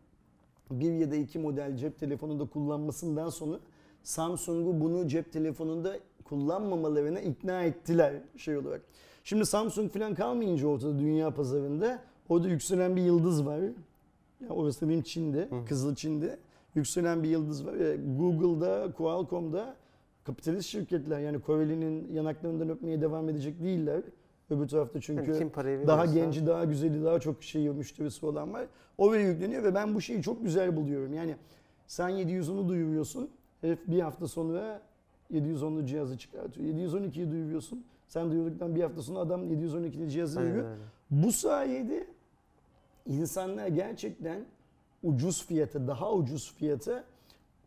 [0.71, 3.59] bir ya da iki model cep telefonunda kullanmasından sonra
[4.03, 8.83] Samsung'u bunu cep telefonunda kullanmamalarına ikna ettiler şey olarak.
[9.25, 13.61] Şimdi Samsung falan kalmayınca ortada dünya pazarında orada yükselen bir yıldız var.
[14.41, 16.39] Ya orası benim Çin'de, Kızıl Çin'de
[16.75, 17.75] yükselen bir yıldız var.
[17.75, 19.77] E, Google'da, Qualcomm'da
[20.25, 24.03] kapitalist şirketler yani Koreli'nin yanaklarından öpmeye devam edecek değiller.
[24.51, 25.51] Öbür tarafta çünkü
[25.87, 28.67] daha genci, daha güzeli, daha çok şeyi müşterisi olan var.
[28.99, 31.15] Oraya yükleniyor ve ben bu şeyi çok güzel buluyorum.
[31.15, 31.37] Yani
[31.87, 33.31] sen 710'u duyuruyorsun.
[33.61, 34.83] Herif bir hafta sonra
[35.33, 36.69] 710'lu cihazı çıkartıyor.
[36.69, 37.85] 712'yi duyuruyorsun.
[38.09, 40.65] Sen duyurduktan bir hafta sonra adam 712'li cihazı öyle.
[41.11, 42.07] Bu sayede
[43.07, 44.45] insanlar gerçekten
[45.03, 47.05] ucuz fiyata, daha ucuz fiyata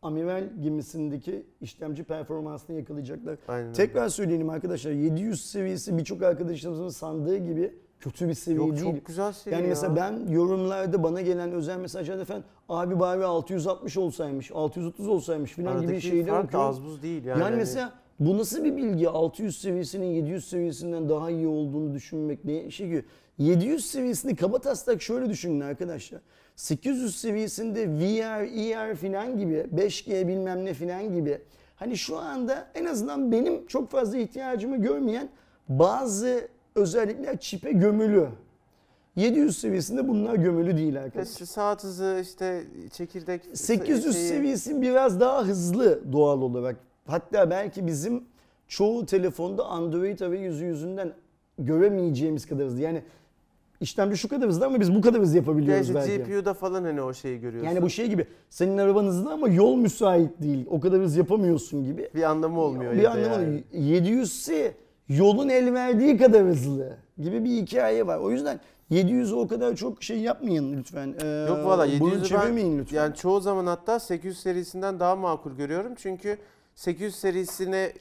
[0.02, 3.38] amiral gemisindeki işlemci performansını yakalayacaklar.
[3.48, 3.74] Aynen.
[3.74, 8.96] Tekrar söyleyelim arkadaşlar 700 seviyesi birçok arkadaşlarımızın sandığı gibi kötü bir seviye Yok değil.
[8.96, 9.70] çok güzel seviye Yani ya.
[9.70, 15.74] mesela ben yorumlarda bana gelen özel mesajlarda efendim abi bari 660 olsaymış, 630 olsaymış falan
[15.82, 16.70] gibi Aradaki şeyler fark okuyorum.
[16.70, 17.30] az buz değil yani.
[17.30, 19.10] Yani, Hani mesela bu nasıl bir bilgi?
[19.10, 23.06] 600 seviyesinin 700 seviyesinden daha iyi olduğunu düşünmek ne şey gibi.
[23.38, 26.22] 700 seviyesini kaba taslak şöyle düşünün arkadaşlar.
[26.56, 31.42] 800 seviyesinde VR, ER filan gibi 5G bilmem ne filan gibi.
[31.76, 35.30] Hani şu anda en azından benim çok fazla ihtiyacımı görmeyen
[35.70, 38.28] bazı özellikler çipe gömülü.
[39.16, 41.32] 700 seviyesinde bunlar gömülü değil arkadaşlar.
[41.32, 46.76] işte saat hızı işte çekirdek 800 şeyi- seviyesi biraz daha hızlı doğal olarak.
[47.08, 48.24] Hatta belki bizim
[48.68, 51.14] çoğu telefonda Android arayüzü yüzünden
[51.60, 52.82] göremeyeceğimiz kadar hızlı.
[52.82, 53.02] Yani
[53.82, 56.18] işlemci şu kadar hızlı ama biz bu kadar hızlı Ya yapabiliyoruz işte belki.
[56.24, 57.70] GPU'da falan hani o şeyi görüyorsun.
[57.70, 60.66] Yani bu şey gibi senin araban hızlı ama yol müsait değil.
[60.70, 62.10] O kadar hız yapamıyorsun gibi.
[62.16, 63.44] bir anlamı olmuyor bir ya anlamı yani.
[63.46, 63.64] olmuyor.
[63.74, 64.74] 700 ise
[65.10, 68.18] yolun el verdiği kadar hızlı gibi bir hikaye var.
[68.18, 68.60] O yüzden
[68.92, 71.14] 700'ü o kadar çok şey yapmayın lütfen.
[71.24, 72.98] Ee, Yok valla bunu 700'ü çevirmeyin ben lütfen.
[72.98, 75.92] yani çoğu zaman hatta 800 serisinden daha makul görüyorum.
[75.98, 76.38] Çünkü
[76.76, 77.94] 800 serisine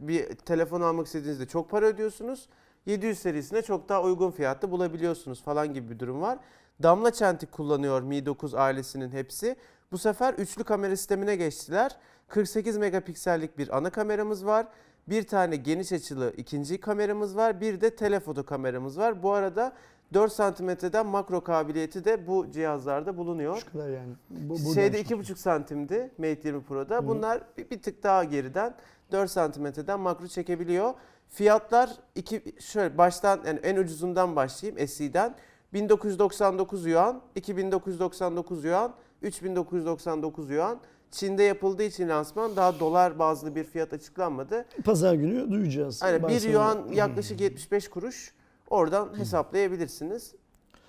[0.00, 2.48] bir telefon almak istediğinizde çok para ödüyorsunuz.
[2.86, 6.38] 700 serisine çok daha uygun fiyatlı bulabiliyorsunuz falan gibi bir durum var.
[6.82, 9.56] Damla çentik kullanıyor Mi 9 ailesinin hepsi.
[9.92, 11.96] Bu sefer üçlü kamera sistemine geçtiler.
[12.28, 14.66] 48 megapiksellik bir ana kameramız var.
[15.08, 17.60] Bir tane geniş açılı ikinci kameramız var.
[17.60, 19.22] Bir de telefoto kameramız var.
[19.22, 19.72] Bu arada
[20.14, 23.56] 4 santimetreden makro kabiliyeti de bu cihazlarda bulunuyor.
[23.56, 24.12] Şu kadar yani.
[24.30, 25.20] Bu, Şeyde çıkıyor.
[25.20, 27.08] 2,5 santimdi Mate 20 Pro'da.
[27.08, 28.74] Bunlar bir, bir tık daha geriden
[29.12, 30.94] 4 santimetreden makro çekebiliyor.
[31.28, 35.34] Fiyatlar iki, şöyle baştan yani en ucuzundan başlayayım SE'den.
[35.72, 40.80] 1999 yuan, 2999 yuan, 3999 yuan.
[41.10, 44.64] Çin'de yapıldığı için lansman daha dolar bazlı bir fiyat açıklanmadı.
[44.84, 46.02] Pazar günü duyacağız.
[46.02, 48.34] Hani 1 Barcelona- yuan yaklaşık 75 kuruş.
[48.70, 50.34] Oradan hesaplayabilirsiniz.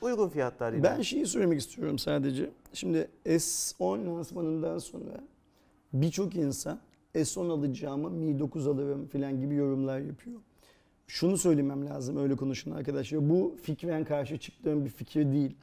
[0.02, 0.84] Uygun fiyatlar yine.
[0.84, 2.50] Ben şeyi söylemek istiyorum sadece.
[2.74, 5.12] Şimdi S10 lansmanından sonra
[5.94, 6.80] birçok insan
[7.16, 10.40] S10 alacağımı Mi 9 alırım falan gibi yorumlar yapıyor.
[11.08, 13.30] Şunu söylemem lazım öyle konuşun arkadaşlar.
[13.30, 15.56] Bu fikren karşı çıktığım bir fikir değil.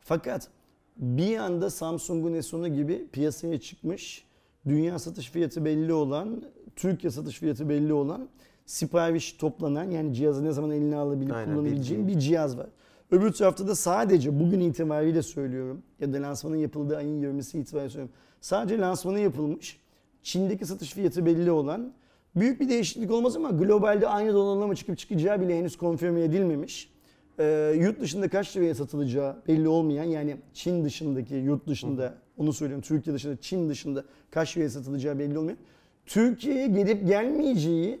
[0.00, 0.48] Fakat
[0.96, 4.24] bir anda Samsung'un S10'u gibi piyasaya çıkmış,
[4.68, 6.42] dünya satış fiyatı belli olan,
[6.76, 8.28] Türkiye satış fiyatı belli olan,
[8.66, 12.66] sipariş toplanan yani cihazı ne zaman eline alabilip Aynen, kullanabileceğin bir cihaz var.
[13.10, 18.14] Öbür tarafta da sadece bugün itibariyle söylüyorum ya da lansmanın yapıldığı ayın 20'si itibariyle söylüyorum.
[18.40, 19.80] Sadece lansmanı yapılmış,
[20.22, 21.92] Çin'deki satış fiyatı belli olan,
[22.36, 26.92] büyük bir değişiklik olmaz ama globalde aynı donanıma çıkıp çıkacağı bile henüz konfirme edilmemiş.
[27.38, 32.82] Ee, yurt dışında kaç liraya satılacağı belli olmayan yani Çin dışındaki yurt dışında onu söylüyorum
[32.82, 35.58] Türkiye dışında Çin dışında kaç liraya satılacağı belli olmayan
[36.06, 38.00] Türkiye'ye gelip gelmeyeceği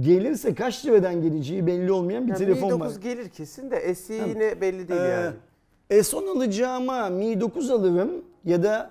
[0.00, 2.86] gelirse kaç liradan geleceği belli olmayan bir Yani telefon Mi var.
[2.88, 5.34] 9 gelir kesin de SE yine belli değil Ee, yani.
[5.90, 8.10] S10 alacağıma Mi 9 alırım
[8.44, 8.90] ya da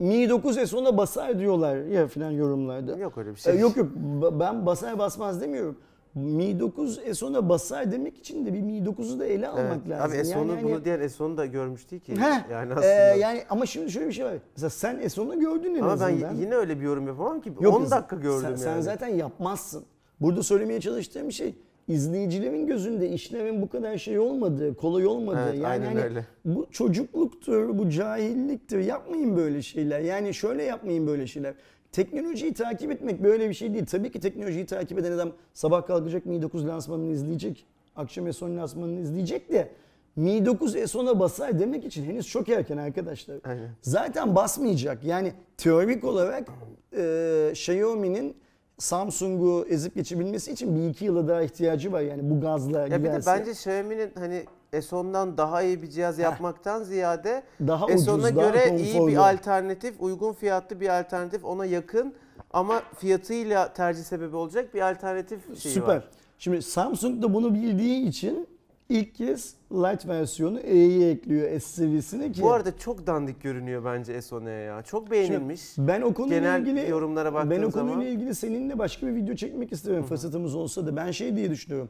[0.00, 2.96] Mi 9 S10'a basar diyorlar ya filan yorumlarda.
[2.96, 3.58] Yok öyle bir Ee, şey.
[3.58, 3.88] yok yok
[4.20, 5.76] Ba- ben basar basmaz demiyorum.
[6.14, 9.88] Mi 9 S10'a basar demek için de bir Mi 9'u da ele almak Evet.
[9.88, 10.10] lazım.
[10.10, 12.16] Abi S10'u Yani bunu hani- diğer S10'u da görmüş değil ki.
[12.16, 12.86] Heh, yani e, aslında.
[12.94, 14.34] yani ama şimdi şöyle bir şey var.
[14.56, 16.22] Mesela sen S10'u gördün en Ama azından.
[16.22, 17.52] ben yine öyle bir yorum yapamam ki.
[17.60, 18.58] Yok, 10 dakika gördüm sen, yani.
[18.58, 19.84] Sen zaten yapmazsın.
[20.20, 21.54] Burada söylemeye çalıştığım şey
[21.90, 25.50] izleyicilerin gözünde işlemin bu kadar şey olmadığı, kolay olmadığı.
[25.50, 26.26] Evet, yani hani öyle.
[26.44, 28.78] bu çocukluktur, bu cahilliktir.
[28.78, 30.00] Yapmayın böyle şeyler.
[30.00, 31.54] Yani şöyle yapmayın böyle şeyler.
[31.92, 33.86] Teknolojiyi takip etmek böyle bir şey değil.
[33.86, 37.66] Tabii ki teknolojiyi takip eden adam sabah kalkacak Mi 9 lansmanını izleyecek.
[37.96, 39.68] Akşam S10 lansmanını izleyecek de
[40.16, 43.36] Mi 9 S10'a basar demek için henüz çok erken arkadaşlar.
[43.44, 43.68] Aynen.
[43.82, 45.04] Zaten basmayacak.
[45.04, 46.48] Yani teorik olarak
[46.96, 48.36] e, Xiaomi'nin
[48.80, 52.92] Samsung'u ezip geçebilmesi için bir iki yıla daha ihtiyacı var yani bu gazla Ya bir
[52.92, 53.30] de giderse.
[53.38, 58.76] bence Xiaomi'nin hani S10'dan daha iyi bir cihaz yapmaktan ziyade daha ucuz, S10'a daha göre
[58.78, 59.12] iyi konforlu.
[59.12, 62.14] bir alternatif, uygun fiyatlı bir alternatif, ona yakın
[62.52, 65.88] ama fiyatıyla tercih sebebi olacak bir alternatif şeyi Süper.
[65.96, 66.08] var.
[66.38, 68.48] Şimdi Samsung da bunu bildiği için
[68.90, 72.42] ilk kez Lite versiyonu E'yi ekliyor S seviyesine ki.
[72.42, 74.82] Bu arada çok dandik görünüyor bence S10'e ya.
[74.82, 75.62] Çok beğenilmiş.
[75.78, 77.92] ben o konuyla Genel ilgili yorumlara baktığın ben o zaman.
[77.92, 80.96] konuyla ilgili seninle başka bir video çekmek istiyorum fırsatımız olsa da.
[80.96, 81.88] Ben şey diye düşünüyorum.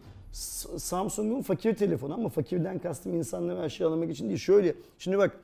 [0.77, 4.39] Samsung'un fakir telefonu ama fakirden kastım insanları aşağılamak için değil.
[4.39, 5.37] Şöyle şimdi bak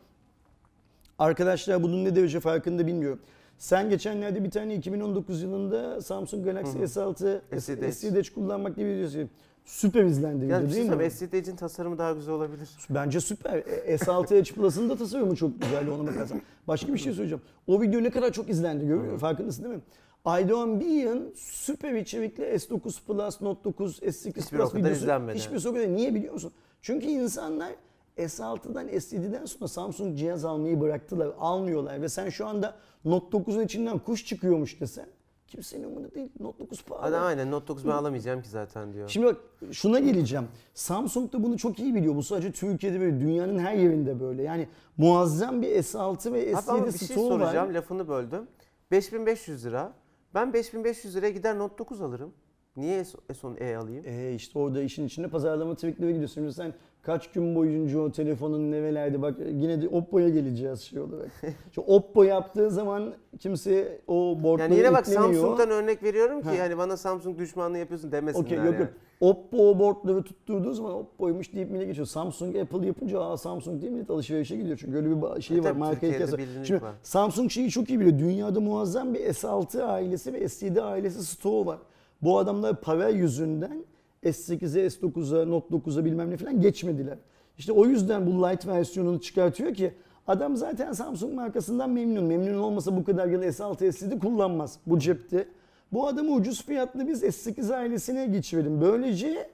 [1.19, 3.21] arkadaşlar bunun ne derece farkında bilmiyorum.
[3.59, 8.97] Sen geçenlerde bir tane 2019 yılında Samsung Galaxy S6 S7 S7 Edge kullanmak diye bir
[8.97, 9.27] video
[9.67, 9.89] çektin.
[9.89, 11.03] Süper izlendi Ya video bir şey değil mi?
[11.03, 12.69] S7 Edge'in tasarımı daha güzel olabilir.
[12.91, 13.57] Bence süper.
[13.57, 16.41] E, S6 Edge Plus'ın da tasarımı çok güzel ona bakarsan.
[16.69, 17.43] Başka bir şey söyleyeceğim.
[17.67, 19.19] O video ne kadar çok izlendi görüyor musun?
[19.19, 19.81] Farkındasın değil mi?
[20.25, 24.93] Aydoğan bir yıl süper içerikli S9 Plus, Note 9, S8 Hiçbir Plus videosu.
[24.93, 25.39] izlenmedi.
[25.39, 25.89] Hiçbir o kadar.
[25.97, 26.53] Niye biliyor musun?
[26.83, 27.73] Çünkü insanlar
[28.19, 31.31] S6'dan S7'den sonra Samsung cihaz almayı bıraktılar.
[31.39, 35.07] Almıyorlar ve sen şu anda Note 9'un içinden kuş çıkıyormuş desen
[35.47, 36.29] kimsenin umurunda değil.
[36.41, 37.03] Note 9 pahalı.
[37.03, 39.09] Hadi aynen Note 9 ben alamayacağım ki zaten diyor.
[39.09, 39.37] Şimdi bak
[39.73, 40.49] şuna geleceğim.
[40.75, 42.15] Samsung da bunu çok iyi biliyor.
[42.17, 44.43] Bu sadece Türkiye'de böyle dünyanın her yerinde böyle.
[44.43, 47.75] Yani muazzam bir S6 ve Abi ama S7 bir şey stoğu soracağım var.
[47.75, 48.47] lafını böldüm.
[48.91, 49.93] 5500 lira.
[50.35, 52.33] Ben 5500 liraya gider Note 9 alırım.
[52.77, 54.05] Niye S10 E alayım?
[54.07, 56.35] E işte orada işin içinde pazarlama trikleri gidiyorsun.
[56.35, 56.75] Şimdi sen
[57.07, 61.31] kaç gün boyunca o telefonun nevelerde bak yine de Oppo'ya geleceğiz şey olarak.
[61.73, 65.33] Şu Oppo yaptığı zaman kimse o boardları Yani yine bak yüklemiyor.
[65.43, 66.59] Samsung'dan örnek veriyorum ki Ha.
[66.59, 68.67] hani bana Samsung düşmanlığı yapıyorsun demesinler Okey yani.
[68.67, 68.89] yok yok.
[69.21, 72.07] Oppo boardları tutturduğu zaman Oppo'ymuş deyip millet geçiyor.
[72.07, 74.77] Samsung Apple yapınca aa Samsung diye millet alışverişe gidiyor.
[74.81, 76.37] Çünkü öyle bir şey E var marka hikayesi.
[76.65, 76.93] Şimdi var.
[77.03, 78.19] Samsung şeyi çok iyi biliyor.
[78.19, 81.79] Dünyada muazzam bir S6 ailesi ve S7 ailesi stoğu var.
[82.23, 83.85] Bu adamlar para yüzünden
[84.29, 87.19] S8'e, S9'a, Note 9'a bilmem ne falan geçmediler.
[87.59, 89.95] İşte o yüzden bu Lite versiyonunu çıkartıyor ki
[90.27, 92.25] adam zaten Samsung markasından memnun.
[92.25, 95.49] Memnun olmasa bu kadar yıl S6, S7 kullanmaz bu cepte.
[95.93, 98.81] Bu adamı ucuz fiyatlı biz S8 ailesine geçirelim.
[98.81, 99.51] Böylece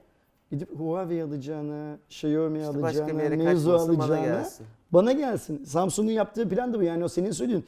[0.51, 4.65] gidip Huawei alacağına, Xiaomi İşte alacağına, Meizu kaçmasın bana alacağına gelsin.
[4.93, 5.63] bana gelsin.
[5.63, 6.83] Samsung'un yaptığı plan da bu.
[6.83, 7.65] Yani o senin söylediğin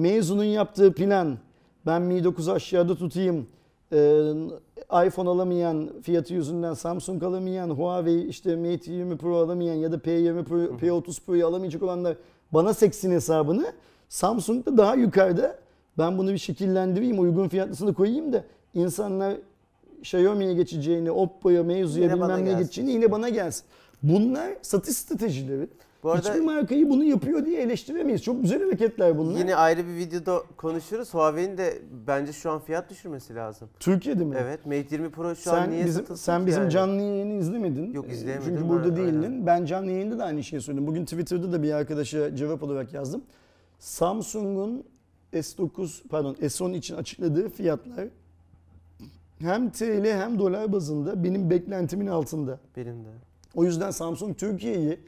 [0.00, 1.38] Meizu'nun yaptığı plan.
[1.86, 3.46] Ben Mi 9'u aşağıda tutayım.
[3.92, 4.32] Ee,
[5.06, 10.44] iPhone alamayan fiyatı yüzünden Samsung alamayan, Huawei işte Mate 20 Pro alamayan ya da P20
[10.44, 12.16] Pro, P30 Pro'yu alamayacak olanlar
[12.52, 13.72] bana seksin hesabını.
[14.08, 15.58] Samsung da daha yukarıda.
[15.98, 19.36] Ben bunu bir şekillendireyim, uygun fiyatlısını koyayım da insanlar
[20.00, 22.58] Xiaomi'ye geçeceğini, Oppo'ya, Meizu'ya bilmem ne gelsin.
[22.58, 23.64] geçeceğini yine bana gelsin.
[24.02, 25.68] Bunlar satış stratejileri.
[26.02, 28.22] Bu arada Hiçbir markayı bunu yapıyor diye eleştiremeyiz.
[28.22, 29.38] Çok güzel hareketler bunlar.
[29.38, 31.14] yine ayrı bir videoda konuşuruz.
[31.14, 33.68] Huawei'nin de bence şu an fiyat düşürmesi lazım.
[33.80, 34.36] Türkiye'de mi?
[34.38, 36.70] Evet Mate 20 Pro şu Sen an niye bizim, sen bizim yani?
[36.72, 37.92] canlı yayını izlemedin.
[37.92, 38.96] Yok, Ee, izleyemedim Çünkü burada aynen.
[38.96, 39.46] değildin.
[39.46, 40.86] Ben canlı yayında da aynı şeyi söyledim.
[40.86, 43.22] Bugün Twitter'da da bir arkadaşa cevap olarak yazdım.
[43.78, 44.84] Samsung'un
[45.32, 48.08] S9 pardon S10 için açıkladığı fiyatlar
[49.38, 52.58] hem TL hem dolar bazında benim beklentimin altında.
[52.76, 53.08] Benim de.
[53.54, 55.00] O yüzden Samsung Türkiye'yi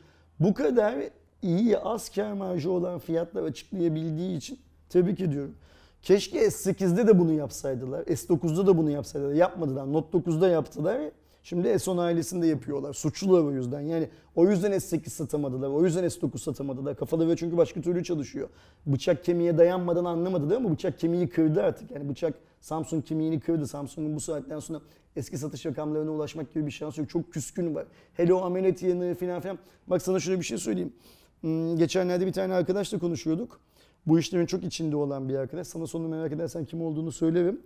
[0.42, 0.94] bu kadar
[1.42, 5.54] iyi az kar marjı olan fiyatlar açıklayabildiği için tebrik ediyorum.
[6.02, 8.02] Keşke S8'de de bunu yapsaydılar.
[8.02, 9.32] S9'da da bunu yapsaydılar.
[9.34, 9.92] Yapmadılar.
[9.92, 11.00] Note 9'da yaptılar.
[11.42, 12.92] Şimdi S10 ailesinde yapıyorlar.
[12.92, 13.80] Suçlular o yüzden.
[13.80, 15.68] Yani o yüzden S8 satamadılar.
[15.68, 16.96] O yüzden S9 satamadılar.
[16.96, 18.48] Kafaları çünkü başka türlü çalışıyor.
[18.86, 21.90] Bıçak kemiğe dayanmadan anlamadılar ama bıçak kemiği kırdı artık.
[21.90, 23.66] Yani bıçak Samsung kemiğini kırdı.
[23.66, 24.80] Samsung'un bu saatten sonra
[25.16, 27.10] eski satış rakamlarına ulaşmak gibi bir şansı yok.
[27.10, 27.86] Çok küskün var.
[28.14, 29.58] Hele ameliyat yanığı falan filan.
[29.86, 30.92] Bak sana şöyle bir şey söyleyeyim.
[31.40, 33.60] Hmm, Geçenlerde bir tane arkadaşla konuşuyorduk.
[34.06, 35.66] Bu işlerin çok içinde olan bir arkadaş.
[35.66, 37.60] Sana sonra merak edersen kim olduğunu söylerim.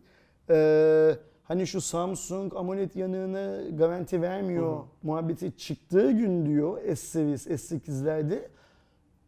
[0.50, 1.16] Ee,
[1.48, 8.38] hani şu Samsung AMOLED yanığına garanti vermiyor muhabbeti çıktığı gün diyor S serisi S8'lerde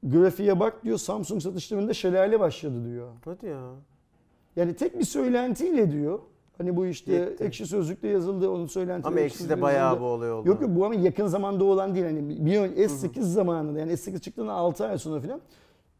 [0.02, 3.08] grafiğe bak diyor Samsung satışlarında şelale başladı diyor.
[3.24, 3.70] Hadi ya.
[4.56, 6.18] Yani tek bir söylentiyle diyor.
[6.58, 7.44] Hani bu işte Yetti.
[7.44, 9.06] ekşi sözlükte yazıldı onun söylentileri.
[9.12, 10.48] Ama ekşi de bayağı bu olay oldu.
[10.48, 12.06] Yok yok bu ama yakın zamanda olan değil.
[12.06, 15.40] Hani bir ön- S8 zamanında yani S8 çıktığında 6 ay sonra falan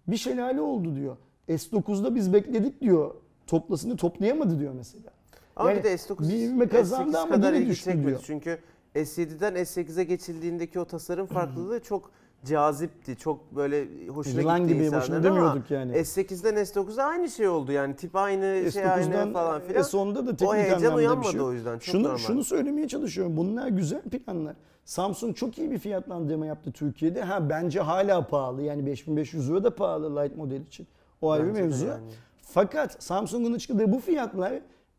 [0.08, 1.16] bir şelale oldu diyor.
[1.48, 3.14] S9'da biz bekledik diyor.
[3.46, 5.10] Toplasını toplayamadı diyor mesela.
[5.58, 8.18] Ama Yani bir de S9 bir kazandı S8 ama kadar ilgi çekmedi.
[8.26, 8.58] Çünkü
[8.94, 12.10] S7'den S8'e geçildiğindeki o tasarım farklılığı çok
[12.44, 13.16] cazipti.
[13.16, 15.92] Çok böyle hoşuna Yılan gitti gibi insanların demiyorduk yani.
[15.92, 19.82] S8'den S9'a aynı şey oldu yani tip aynı şey aynı S9'dan falan filan.
[19.82, 21.46] S10'da da O teknik heyecan anlamda bir uyanmadı şey yok.
[21.48, 21.72] o yüzden.
[21.78, 22.16] Çok Şunu, normal.
[22.18, 23.36] şunu söylemeye çalışıyorum.
[23.36, 24.56] Bunlar güzel planlar.
[24.84, 27.22] Samsung çok iyi bir fiyatlandırma yaptı Türkiye'de.
[27.22, 28.62] Ha bence hala pahalı.
[28.62, 30.86] Yani 5500 lira da pahalı Lite model için.
[31.22, 31.86] O ayrı de mevzu.
[31.86, 32.04] yani.
[32.42, 34.52] Fakat Samsung'un açıkladığı bu fiyatlar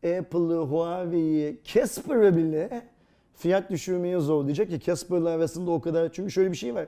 [0.04, 2.82] Apple'ı, Huawei'yi, Casper'ı bile
[3.34, 6.86] fiyat düşürmeye zorlayacak ki Casper'la arasında o kadar çünkü şöyle bir şey var.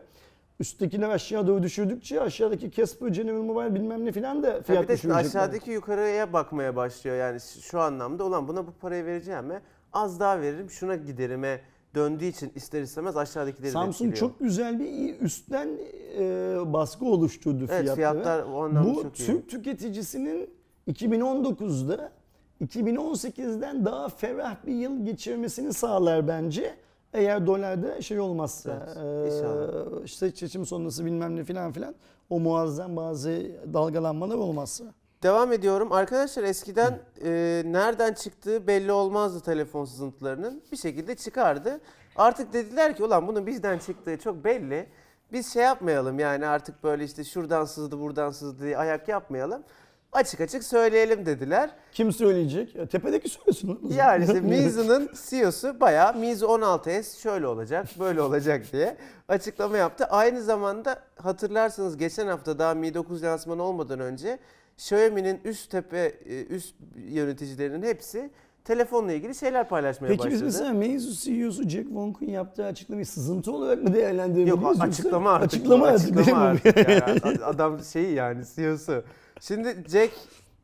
[0.60, 4.92] Üsttekiler aşağı doğru düşürdükçe aşağıdaki Casper, General Mobile bilmem ne filan da Ya fiyat de
[4.94, 5.24] düşürecekler.
[5.26, 9.44] aşağıdaki yukarıya bakmaya başlıyor yani şu anlamda ulan buna bu parayı vereceğim
[9.92, 11.60] az daha veririm şuna giderime
[11.94, 15.68] döndüğü için ister istemez aşağıdakileri Samsung çok güzel bir üstten
[16.18, 16.22] e,
[16.72, 17.94] baskı oluşturdu Evet fiyatlara.
[17.96, 19.26] fiyatlar o anlamda Bu çok iyi.
[19.26, 20.50] Türk tüketicisinin
[20.88, 22.12] 2019'da
[22.62, 26.74] 2018'den daha ferah bir yıl geçirmesini sağlar bence.
[27.12, 31.94] Eğer dolarda şey olmazsa, Evet, eee, işte seçim sonrası bilmem ne filan filan
[32.30, 34.84] o muazzam bazı dalgalanmalar olmazsa.
[35.22, 35.92] Devam ediyorum.
[35.92, 40.62] Arkadaşlar eskiden e, nereden çıktığı belli olmazdı telefon sızıntılarının.
[40.72, 41.80] Bir şekilde çıkardı.
[42.16, 44.86] Artık dediler ki ulan bunun bizden çıktığı çok belli.
[45.32, 49.62] Biz şey yapmayalım yani artık böyle işte şuradan sızdı buradan sızdı diye ayak yapmayalım.
[50.12, 51.70] Açık açık söyleyelim dediler.
[51.92, 52.90] Kim söyleyecek?
[52.90, 53.78] Tepedeki söylesin.
[53.96, 58.96] Yani işte Mizu'nun CEO'su bayağı Mizu 16S şöyle olacak, böyle olacak diye
[59.28, 60.04] açıklama yaptı.
[60.04, 64.38] Aynı zamanda hatırlarsanız geçen hafta daha Mi 9 lansmanı olmadan önce
[64.76, 68.30] Xiaomi'nin üst tepe e, üst yöneticilerinin hepsi
[68.64, 70.34] telefonla ilgili şeyler paylaşmaya Peki başladı.
[70.34, 74.50] biz mesela Meizu CEO'su Jack Wonk'un yaptığı açıklamayı sızıntı olarak mı değerlendirebiliriz?
[74.62, 75.46] Yok açıklama artık.
[75.60, 76.34] Açıklama bu, artık mi?
[76.34, 77.20] artık yani.
[77.22, 79.04] Ad- Adam şeyi yani CEO'su.
[79.42, 80.12] Şimdi Jack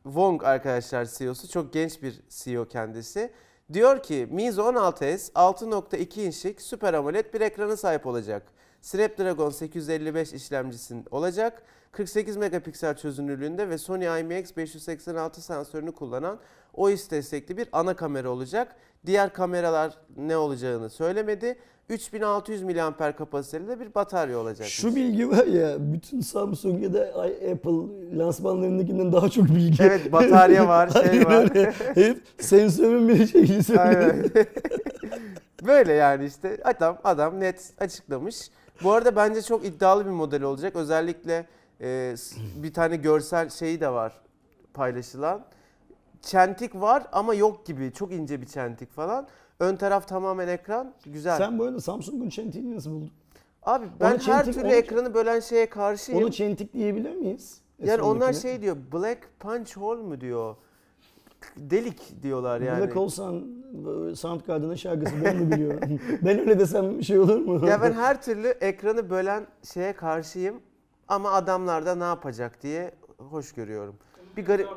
[0.03, 3.31] Wong arkadaşlar CEO'su çok genç bir CEO kendisi.
[3.73, 8.43] Diyor ki Mizu 16S 6.2 inçlik Super AMOLED bir ekrana sahip olacak.
[8.81, 11.63] Snapdragon 855 işlemcisin olacak.
[11.91, 16.39] 48 megapiksel çözünürlüğünde ve Sony IMX586 sensörünü kullanan
[16.73, 18.75] OIS destekli bir ana kamera olacak.
[19.05, 21.59] Diğer kameralar ne olacağını söylemedi.
[21.89, 24.67] 3600 mAh kapasiteli bir batarya olacak.
[24.67, 26.99] Şu bilgi var ya bütün Samsung ya da
[27.51, 29.83] Apple lansmanlarındakinden daha çok bilgi.
[29.83, 31.49] Evet batarya var, şey var.
[31.95, 33.79] Hep sensörün bir şeyi.
[33.79, 34.25] Aynen.
[35.65, 38.49] Böyle yani işte adam adam net açıklamış.
[38.83, 40.75] Bu arada bence çok iddialı bir model olacak.
[40.75, 41.45] Özellikle
[41.81, 42.15] e,
[42.55, 44.13] bir tane görsel şeyi de var
[44.73, 45.45] paylaşılan.
[46.21, 47.93] Çentik var ama yok gibi.
[47.93, 49.27] Çok ince bir çentik falan.
[49.59, 50.93] Ön taraf tamamen ekran.
[51.05, 51.37] Güzel.
[51.37, 53.11] Sen bu arada Samsung'un çentiğini nasıl buldun?
[53.63, 56.21] Abi ben Onu her çentik- türlü onu- ekranı bölen şeye karşıyım.
[56.23, 57.61] Onu çentik diyebilir miyiz?
[57.83, 58.77] yani onlar şey diyor.
[58.93, 60.55] Black punch hole mu diyor.
[61.57, 62.81] Delik diyorlar yani.
[62.81, 63.47] Black Olsan
[64.15, 65.99] Soundgarden'ın şarkısı ben mi biliyorum?
[66.21, 67.67] ben öyle desem şey olur mu?
[67.67, 70.61] Ya ben her türlü ekranı bölen şeye karşıyım
[71.07, 73.95] ama adamlar da ne yapacak diye hoş görüyorum.
[74.37, 74.67] Bir garip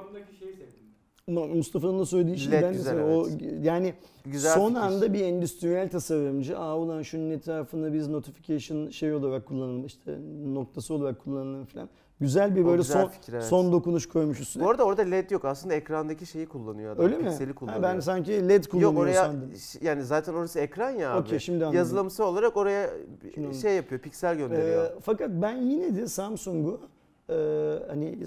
[1.41, 3.41] Mustafa'nın da söylediği şey ben de güzel, sana- o evet.
[3.63, 3.95] yani
[4.27, 4.81] güzel son fikir.
[4.81, 10.95] anda bir endüstriyel tasarımcı aa ulan şunun etrafında biz notification şey olarak kullanalım işte noktası
[10.95, 11.89] olarak kullanalım falan.
[12.21, 13.45] Güzel bir böyle güzel son fikir, evet.
[13.45, 14.65] son dokunuş koymuş üstüne.
[14.65, 15.45] Bu arada orada led yok.
[15.45, 17.05] Aslında ekrandaki şeyi kullanıyor adam.
[17.05, 17.25] Öyle mi?
[17.25, 17.83] Pikseli Ha, kullanıyor.
[17.83, 19.51] ben sanki led kullanıyor Yok oraya sandım.
[19.81, 21.21] yani zaten orası ekran ya abi.
[21.21, 21.79] Okey, şimdi anladım.
[21.79, 22.91] Yazılımsı olarak oraya
[23.35, 24.85] Şimdi şey yapıyor, piksel gönderiyor.
[24.85, 26.81] Ee, fakat ben yine de Samsung'u
[27.29, 27.35] e,
[27.89, 28.19] hani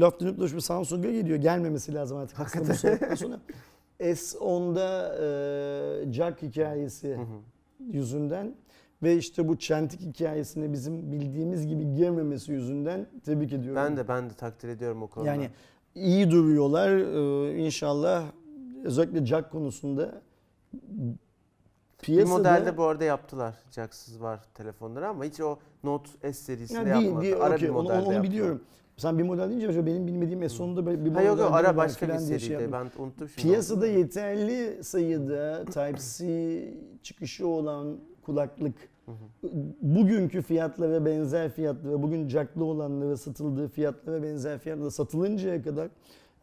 [0.00, 1.38] laf dönüp dolaşıp Samsung'a geliyor.
[1.38, 2.38] Gelmemesi lazım artık
[2.74, 3.40] saatten sonra.
[4.00, 5.16] S10'da
[6.08, 7.18] e, jack hikayesi
[7.90, 8.54] yüzünden
[9.02, 13.76] ve işte bu çentik hikayesine bizim bildiğimiz gibi girmemesi yüzünden tebrik ediyorum.
[13.76, 15.30] ben de ben de takdir ediyorum o konuda.
[15.30, 15.50] Yani
[15.94, 16.90] iyi duruyorlar.
[16.90, 18.24] Ee, inşallah
[18.84, 20.22] özellikle jack konusunda
[22.02, 23.54] bir piyasada modelde bu arada yaptılar.
[23.70, 27.24] Jacksız var telefonları ama hiç o Note S serisinde Ya değil, yapmadı.
[27.24, 28.22] değil, Ara okey, bir onu, modelde onu, onu yaptılar.
[28.22, 28.60] biliyorum.
[28.96, 32.06] Sen bir model deyince benim bilmediğim S10'da bir bir Ha yok yok model ara başka
[32.08, 32.40] bir diye seriydi.
[32.40, 32.72] şey yaptım.
[32.72, 33.42] ben unuttum şimdi.
[33.48, 38.74] Piyasada yeterli sayıda Type-C çıkışı olan kulaklık
[39.82, 45.88] bugünkü fiyatlara benzer fiyatlara, bugün jacklı olanlara satıldığı fiyatlara benzer fiyatlara satılıncaya kadar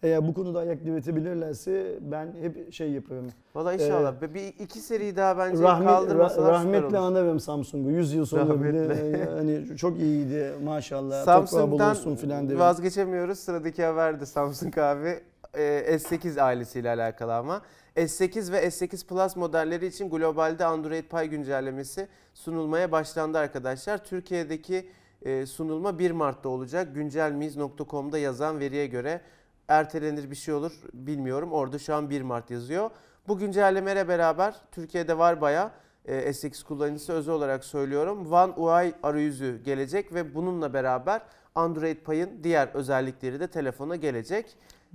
[0.04, 3.28] eğer bu konuda ayak diretebilirlerse ben hep şey yaparım.
[3.56, 4.14] Valla inşallah.
[4.34, 7.92] bir iki seri daha bence Ee, Rahmet, kaldırmasalar rahmetli anarım Samsung'u.
[7.92, 11.26] 100 yıl sonra bile e, hani çok iyiydi maşallah.
[11.26, 12.60] Samsung'dan filan derim.
[12.60, 13.40] vazgeçemiyoruz.
[13.40, 15.20] Sıradaki haber de Samsung abi.
[15.54, 17.62] Ee, S8 ailesiyle alakalı ama.
[17.96, 24.04] S8 ve S8 Plus modelleri için globalde Android Pie güncellemesi sunulmaya başlandı arkadaşlar.
[24.06, 24.90] Türkiye'deki
[25.22, 26.96] e, sunulma 1 Mart'ta olacak.
[26.96, 29.22] Güncelmiz.com'da yazan veriye göre
[29.70, 31.52] ertelenir bir şey olur bilmiyorum.
[31.52, 32.90] Orada şu an 1 Mart yazıyor.
[33.28, 35.72] Bu güncellemeyle beraber Türkiye'de var baya
[36.08, 38.34] S8 kullanıcısı özel olarak söylüyorum.
[38.34, 41.22] One UI arayüzü gelecek ve bununla beraber
[41.56, 44.46] Android Pie'ın diğer özellikleri de telefona gelecek.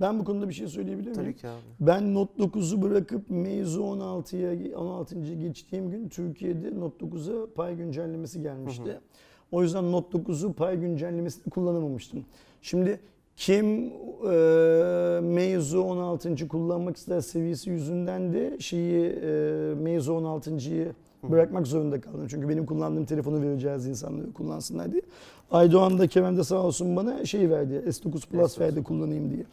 [0.01, 1.23] Ben bu konuda bir şey söyleyebilir miyim?
[1.23, 1.61] Tabii ki abi.
[1.79, 5.35] Ben Note 9'u bırakıp Meizu 16'ya 16.
[5.35, 8.99] geçtiğim gün Türkiye'de Note 9'a pay güncellemesi gelmişti.
[9.51, 12.25] O yüzden Note 9'u pay güncellemesini kullanamamıştım.
[12.61, 12.99] Şimdi
[13.35, 13.93] Kim
[14.31, 16.47] e, Meizu 16.
[16.47, 19.29] kullanmak ister seviyesi yüzünden de şeyi e,
[19.75, 20.91] Meizu 16'yı
[21.23, 22.27] bırakmak zorunda kaldım.
[22.29, 25.01] Çünkü benim kullandığım telefonu vereceğiz insanlara kullansınlar diye.
[25.51, 27.73] Aydoğan da Kerem de sağ olsun bana şey verdi.
[27.73, 28.59] S9 Plus S9.
[28.59, 29.43] verdi kullanayım diye.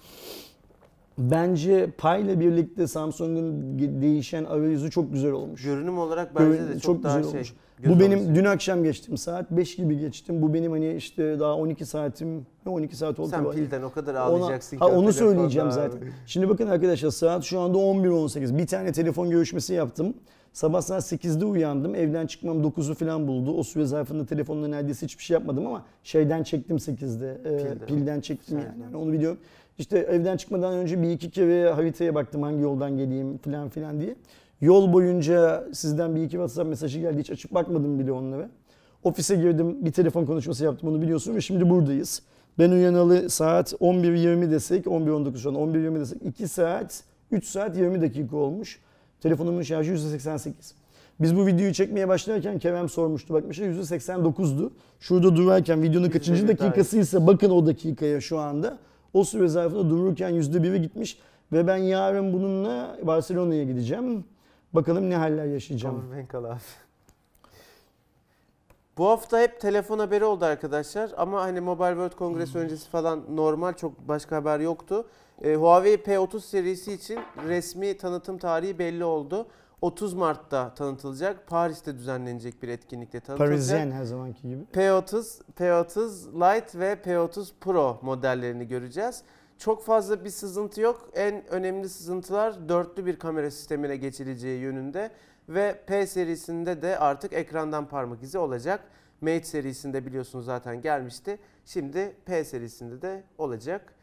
[1.18, 5.62] Bence payla birlikte Samsung'un değişen arayüzü çok güzel olmuş.
[5.64, 7.40] Görünüm olarak bence de Görün- çok, çok daha güzel şey.
[7.40, 7.54] olmuş.
[7.86, 8.34] Bu benim alıcı.
[8.34, 10.42] dün akşam geçtim saat 5 gibi geçtim.
[10.42, 13.28] Bu benim hani işte daha 12 saatim ne 12 saat oldu.
[13.28, 14.92] Sen pilden o kadar Ona- ağlayacaksın ha, ki.
[14.92, 15.74] o onu söyleyeceğim abi.
[15.74, 16.00] zaten.
[16.26, 18.58] Şimdi bakın arkadaşlar saat şu anda 11.18.
[18.58, 20.14] Bir tane telefon görüşmesi yaptım.
[20.52, 21.94] Sabah saat 8'de uyandım.
[21.94, 23.54] Evden çıkmam 9'u falan buldu.
[23.56, 27.40] O süre zarfında telefonla neredeyse hiçbir şey yapmadım ama şeyden çektim 8'de.
[27.44, 27.86] Ee, Pilden.
[27.86, 28.82] pilden çektim yani.
[28.82, 29.38] Yani Onu biliyorum.
[29.78, 34.16] İşte evden çıkmadan önce bir iki kere haritaya baktım hangi yoldan geleyim falan filan diye.
[34.60, 37.18] Yol boyunca sizden bir iki WhatsApp mesajı geldi.
[37.20, 38.48] Hiç açıp bakmadım bile onlara.
[39.04, 42.22] Ofise girdim, bir telefon konuşması yaptım onu biliyorsun ve şimdi buradayız.
[42.58, 48.00] Ben uyanalı saat 11.20 desek, 11.19 şu an 11.20 desek 2 saat, 3 saat 20
[48.00, 48.80] dakika olmuş.
[49.20, 50.52] Telefonumun şarjı %88.
[51.20, 53.34] Biz bu videoyu çekmeye başlarken Kerem sormuştu.
[53.34, 54.72] Bakmışlar %89'du.
[55.00, 58.78] Şurada durarken videonun kaçıncı dakikasıysa bakın o dakikaya şu anda.
[59.14, 61.18] O süre zarfında dururken %1'e gitmiş.
[61.52, 64.24] Ve ben yarın bununla Barcelona'ya gideceğim.
[64.72, 65.96] Bakalım ne haller yaşayacağım.
[65.96, 66.04] Abi.
[68.98, 73.72] Bu hafta hep telefon haberi oldu arkadaşlar ama hani Mobile World Kongresi öncesi falan normal
[73.72, 75.06] çok başka haber yoktu.
[75.42, 79.46] Ee, Huawei P30 serisi için resmi tanıtım tarihi belli oldu.
[79.82, 81.46] 30 Mart'ta tanıtılacak.
[81.46, 83.56] Paris'te düzenlenecek bir etkinlikte tanıtılacak.
[83.56, 84.64] Parisyen her zamanki gibi.
[84.72, 89.22] P30, P30 Lite ve P30 Pro modellerini göreceğiz.
[89.58, 91.10] Çok fazla bir sızıntı yok.
[91.14, 95.10] En önemli sızıntılar dörtlü bir kamera sistemine geçileceği yönünde
[95.48, 98.80] ve P serisinde de artık ekrandan parmak izi olacak.
[99.20, 101.38] Mate serisinde biliyorsunuz zaten gelmişti.
[101.64, 103.94] Şimdi P serisinde de olacak.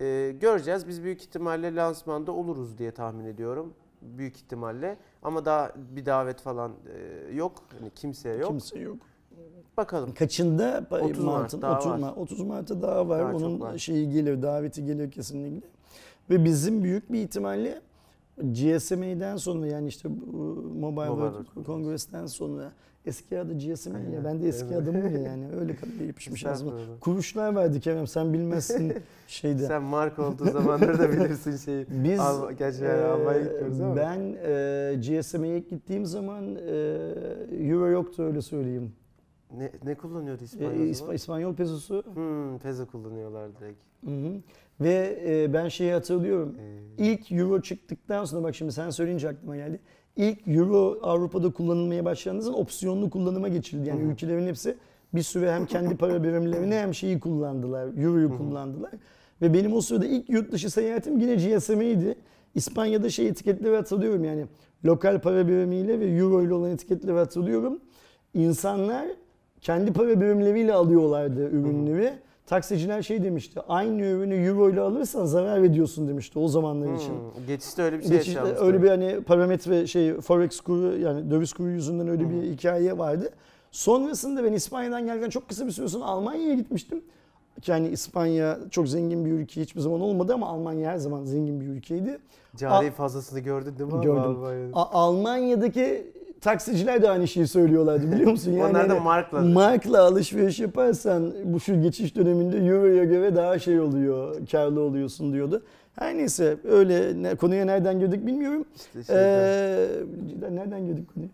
[0.00, 0.88] Ee, göreceğiz.
[0.88, 3.74] Biz büyük ihtimalle lansmanda oluruz diye tahmin ediyorum.
[4.18, 4.98] Büyük ihtimalle.
[5.22, 6.72] Ama daha bir davet falan
[7.28, 7.52] e, yok.
[7.78, 8.48] Hani kimseye yok.
[8.48, 8.96] Kimse yok.
[9.76, 10.14] Bakalım.
[10.14, 11.98] Kaçında 30 Mart Mart'ın daha 30, var.
[11.98, 13.18] Mart, 30 Mart'ta daha var.
[13.18, 13.78] Daha Onun var.
[13.78, 15.68] şeyi gelir, daveti gelir kesinlikle.
[16.30, 17.80] Ve bizim büyük bir ihtimalle
[18.42, 22.72] GSMA'den sonra yani işte Mobile, Mobile World Congress'ten sonra
[23.06, 24.10] eski adı GSMA Aynen.
[24.10, 24.82] ya ben de eski Evet.
[24.82, 26.72] adamım ya yani öyle kadar yapışmış ağzıma.
[27.00, 28.92] Kuruşlar verdi Kerem sen bilmezsin
[29.26, 29.66] şeyde.
[29.66, 31.86] Sen marka olduğu zamanları da bilirsin şeyi.
[31.90, 33.96] Biz Alma- gerçi yani Almanya'ya gitmiyoruz ama.
[33.96, 36.70] ben e, GSMA'ya gittiğim zaman e,
[37.68, 38.92] Euro yoktu öyle söyleyeyim.
[39.58, 40.72] Ne, ne kullanıyordu E, İspanyol?
[40.86, 42.04] İsp- İspanyol pesosu.
[42.14, 43.78] Hmm, peso kullanıyorlar direkt.
[44.04, 44.32] Hı hı.
[44.80, 46.56] Ve e, ben şeyi hatırlıyorum.
[46.98, 49.80] Ee, İlk Euro çıktıktan sonra bak şimdi sen söyleyince aklıma geldi.
[50.16, 53.88] İlk Euro Avrupa'da kullanılmaya başlandığı zaman opsiyonlu kullanıma geçildi.
[53.88, 54.10] Yani Hı hı.
[54.10, 54.76] ülkelerin hepsi
[55.14, 57.86] bir süre hem kendi para birimlerini hem şeyi kullandılar.
[57.86, 58.38] Euro'yu Hı hı.
[58.38, 58.90] kullandılar.
[59.42, 62.14] Ve benim o sırada ilk yurt dışı seyahatim yine GSM'ydi.
[62.54, 64.46] İspanya'da şey etiketleri hatırlıyorum yani
[64.84, 67.80] lokal para birimiyle ve Euro ile olan etiketleri hatırlıyorum.
[68.34, 69.06] İnsanlar
[69.60, 72.12] kendi para birimleriyle alıyorlardı ürünleri.
[72.46, 77.10] Taksiciler şey demişti, aynı ürünü euro ile alırsan zarar ediyorsun demişti o zamanlar için.
[77.12, 78.64] hmm, geçişte öyle bir şey Geçişte yaşanmıştı.
[78.64, 82.42] öyle bir hani parametre şey forex kuru yani döviz kuru yüzünden öyle bir Hı.
[82.42, 83.30] hikaye vardı.
[83.70, 87.00] Sonrasında ben İspanya'dan gelirken çok kısa bir süre sonra Almanya'ya gitmiştim.
[87.66, 91.66] Yani İspanya çok zengin bir ülke hiçbir zaman olmadı ama Almanya her zaman zengin bir
[91.66, 92.18] ülkeydi.
[92.56, 94.00] Cari fazlasını gördün değil mi?
[94.00, 94.70] Gördüm.
[94.74, 96.06] Almanya'daki
[96.40, 98.58] taksiciler de aynı şeyi söylüyorlardı biliyor musun?
[98.58, 99.40] Onlar da hani markla.
[99.40, 105.62] Markla alışveriş yaparsan bu şu geçiş döneminde Euro'ya göre daha şey oluyor, karlı oluyorsun diyordu.
[105.98, 108.64] Her neyse öyle ne, konuya nereden girdik bilmiyorum.
[108.76, 109.22] İşte şeyden.
[109.24, 111.30] Ee, nereden girdik konuya?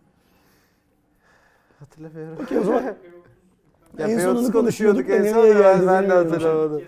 [1.78, 2.36] Hatırlamıyorum.
[2.42, 2.82] Okey o zaman
[3.98, 6.84] Ya en P30 sonunu konuşuyorduk da en nereye son da ben, geldi ben de hatırlamadım.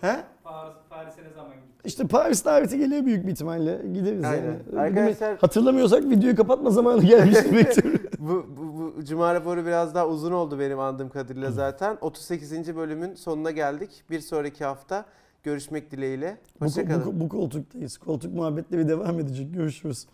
[0.00, 0.16] he?
[0.44, 1.75] Paris, Paris'e ne zaman gittik?
[1.86, 3.82] İşte Paris daveti geliyor büyük bir ihtimalle.
[3.94, 4.44] Gideriz Aynen.
[4.44, 4.80] yani.
[4.80, 7.84] Arkadaşlar- Hatırlamıyorsak videoyu kapatma zamanı gelmiş demektir.
[8.18, 11.98] bu, bu, bu Cuma raporu biraz daha uzun oldu benim andığım kadarıyla zaten.
[12.00, 12.76] 38.
[12.76, 13.90] bölümün sonuna geldik.
[14.10, 15.04] Bir sonraki hafta
[15.42, 16.38] görüşmek dileğiyle.
[16.60, 17.06] bu, Hoşçakalın.
[17.06, 17.98] bu, bu koltuktayız.
[17.98, 19.54] Koltuk muhabbetleri devam edecek.
[19.54, 20.06] Görüşürüz.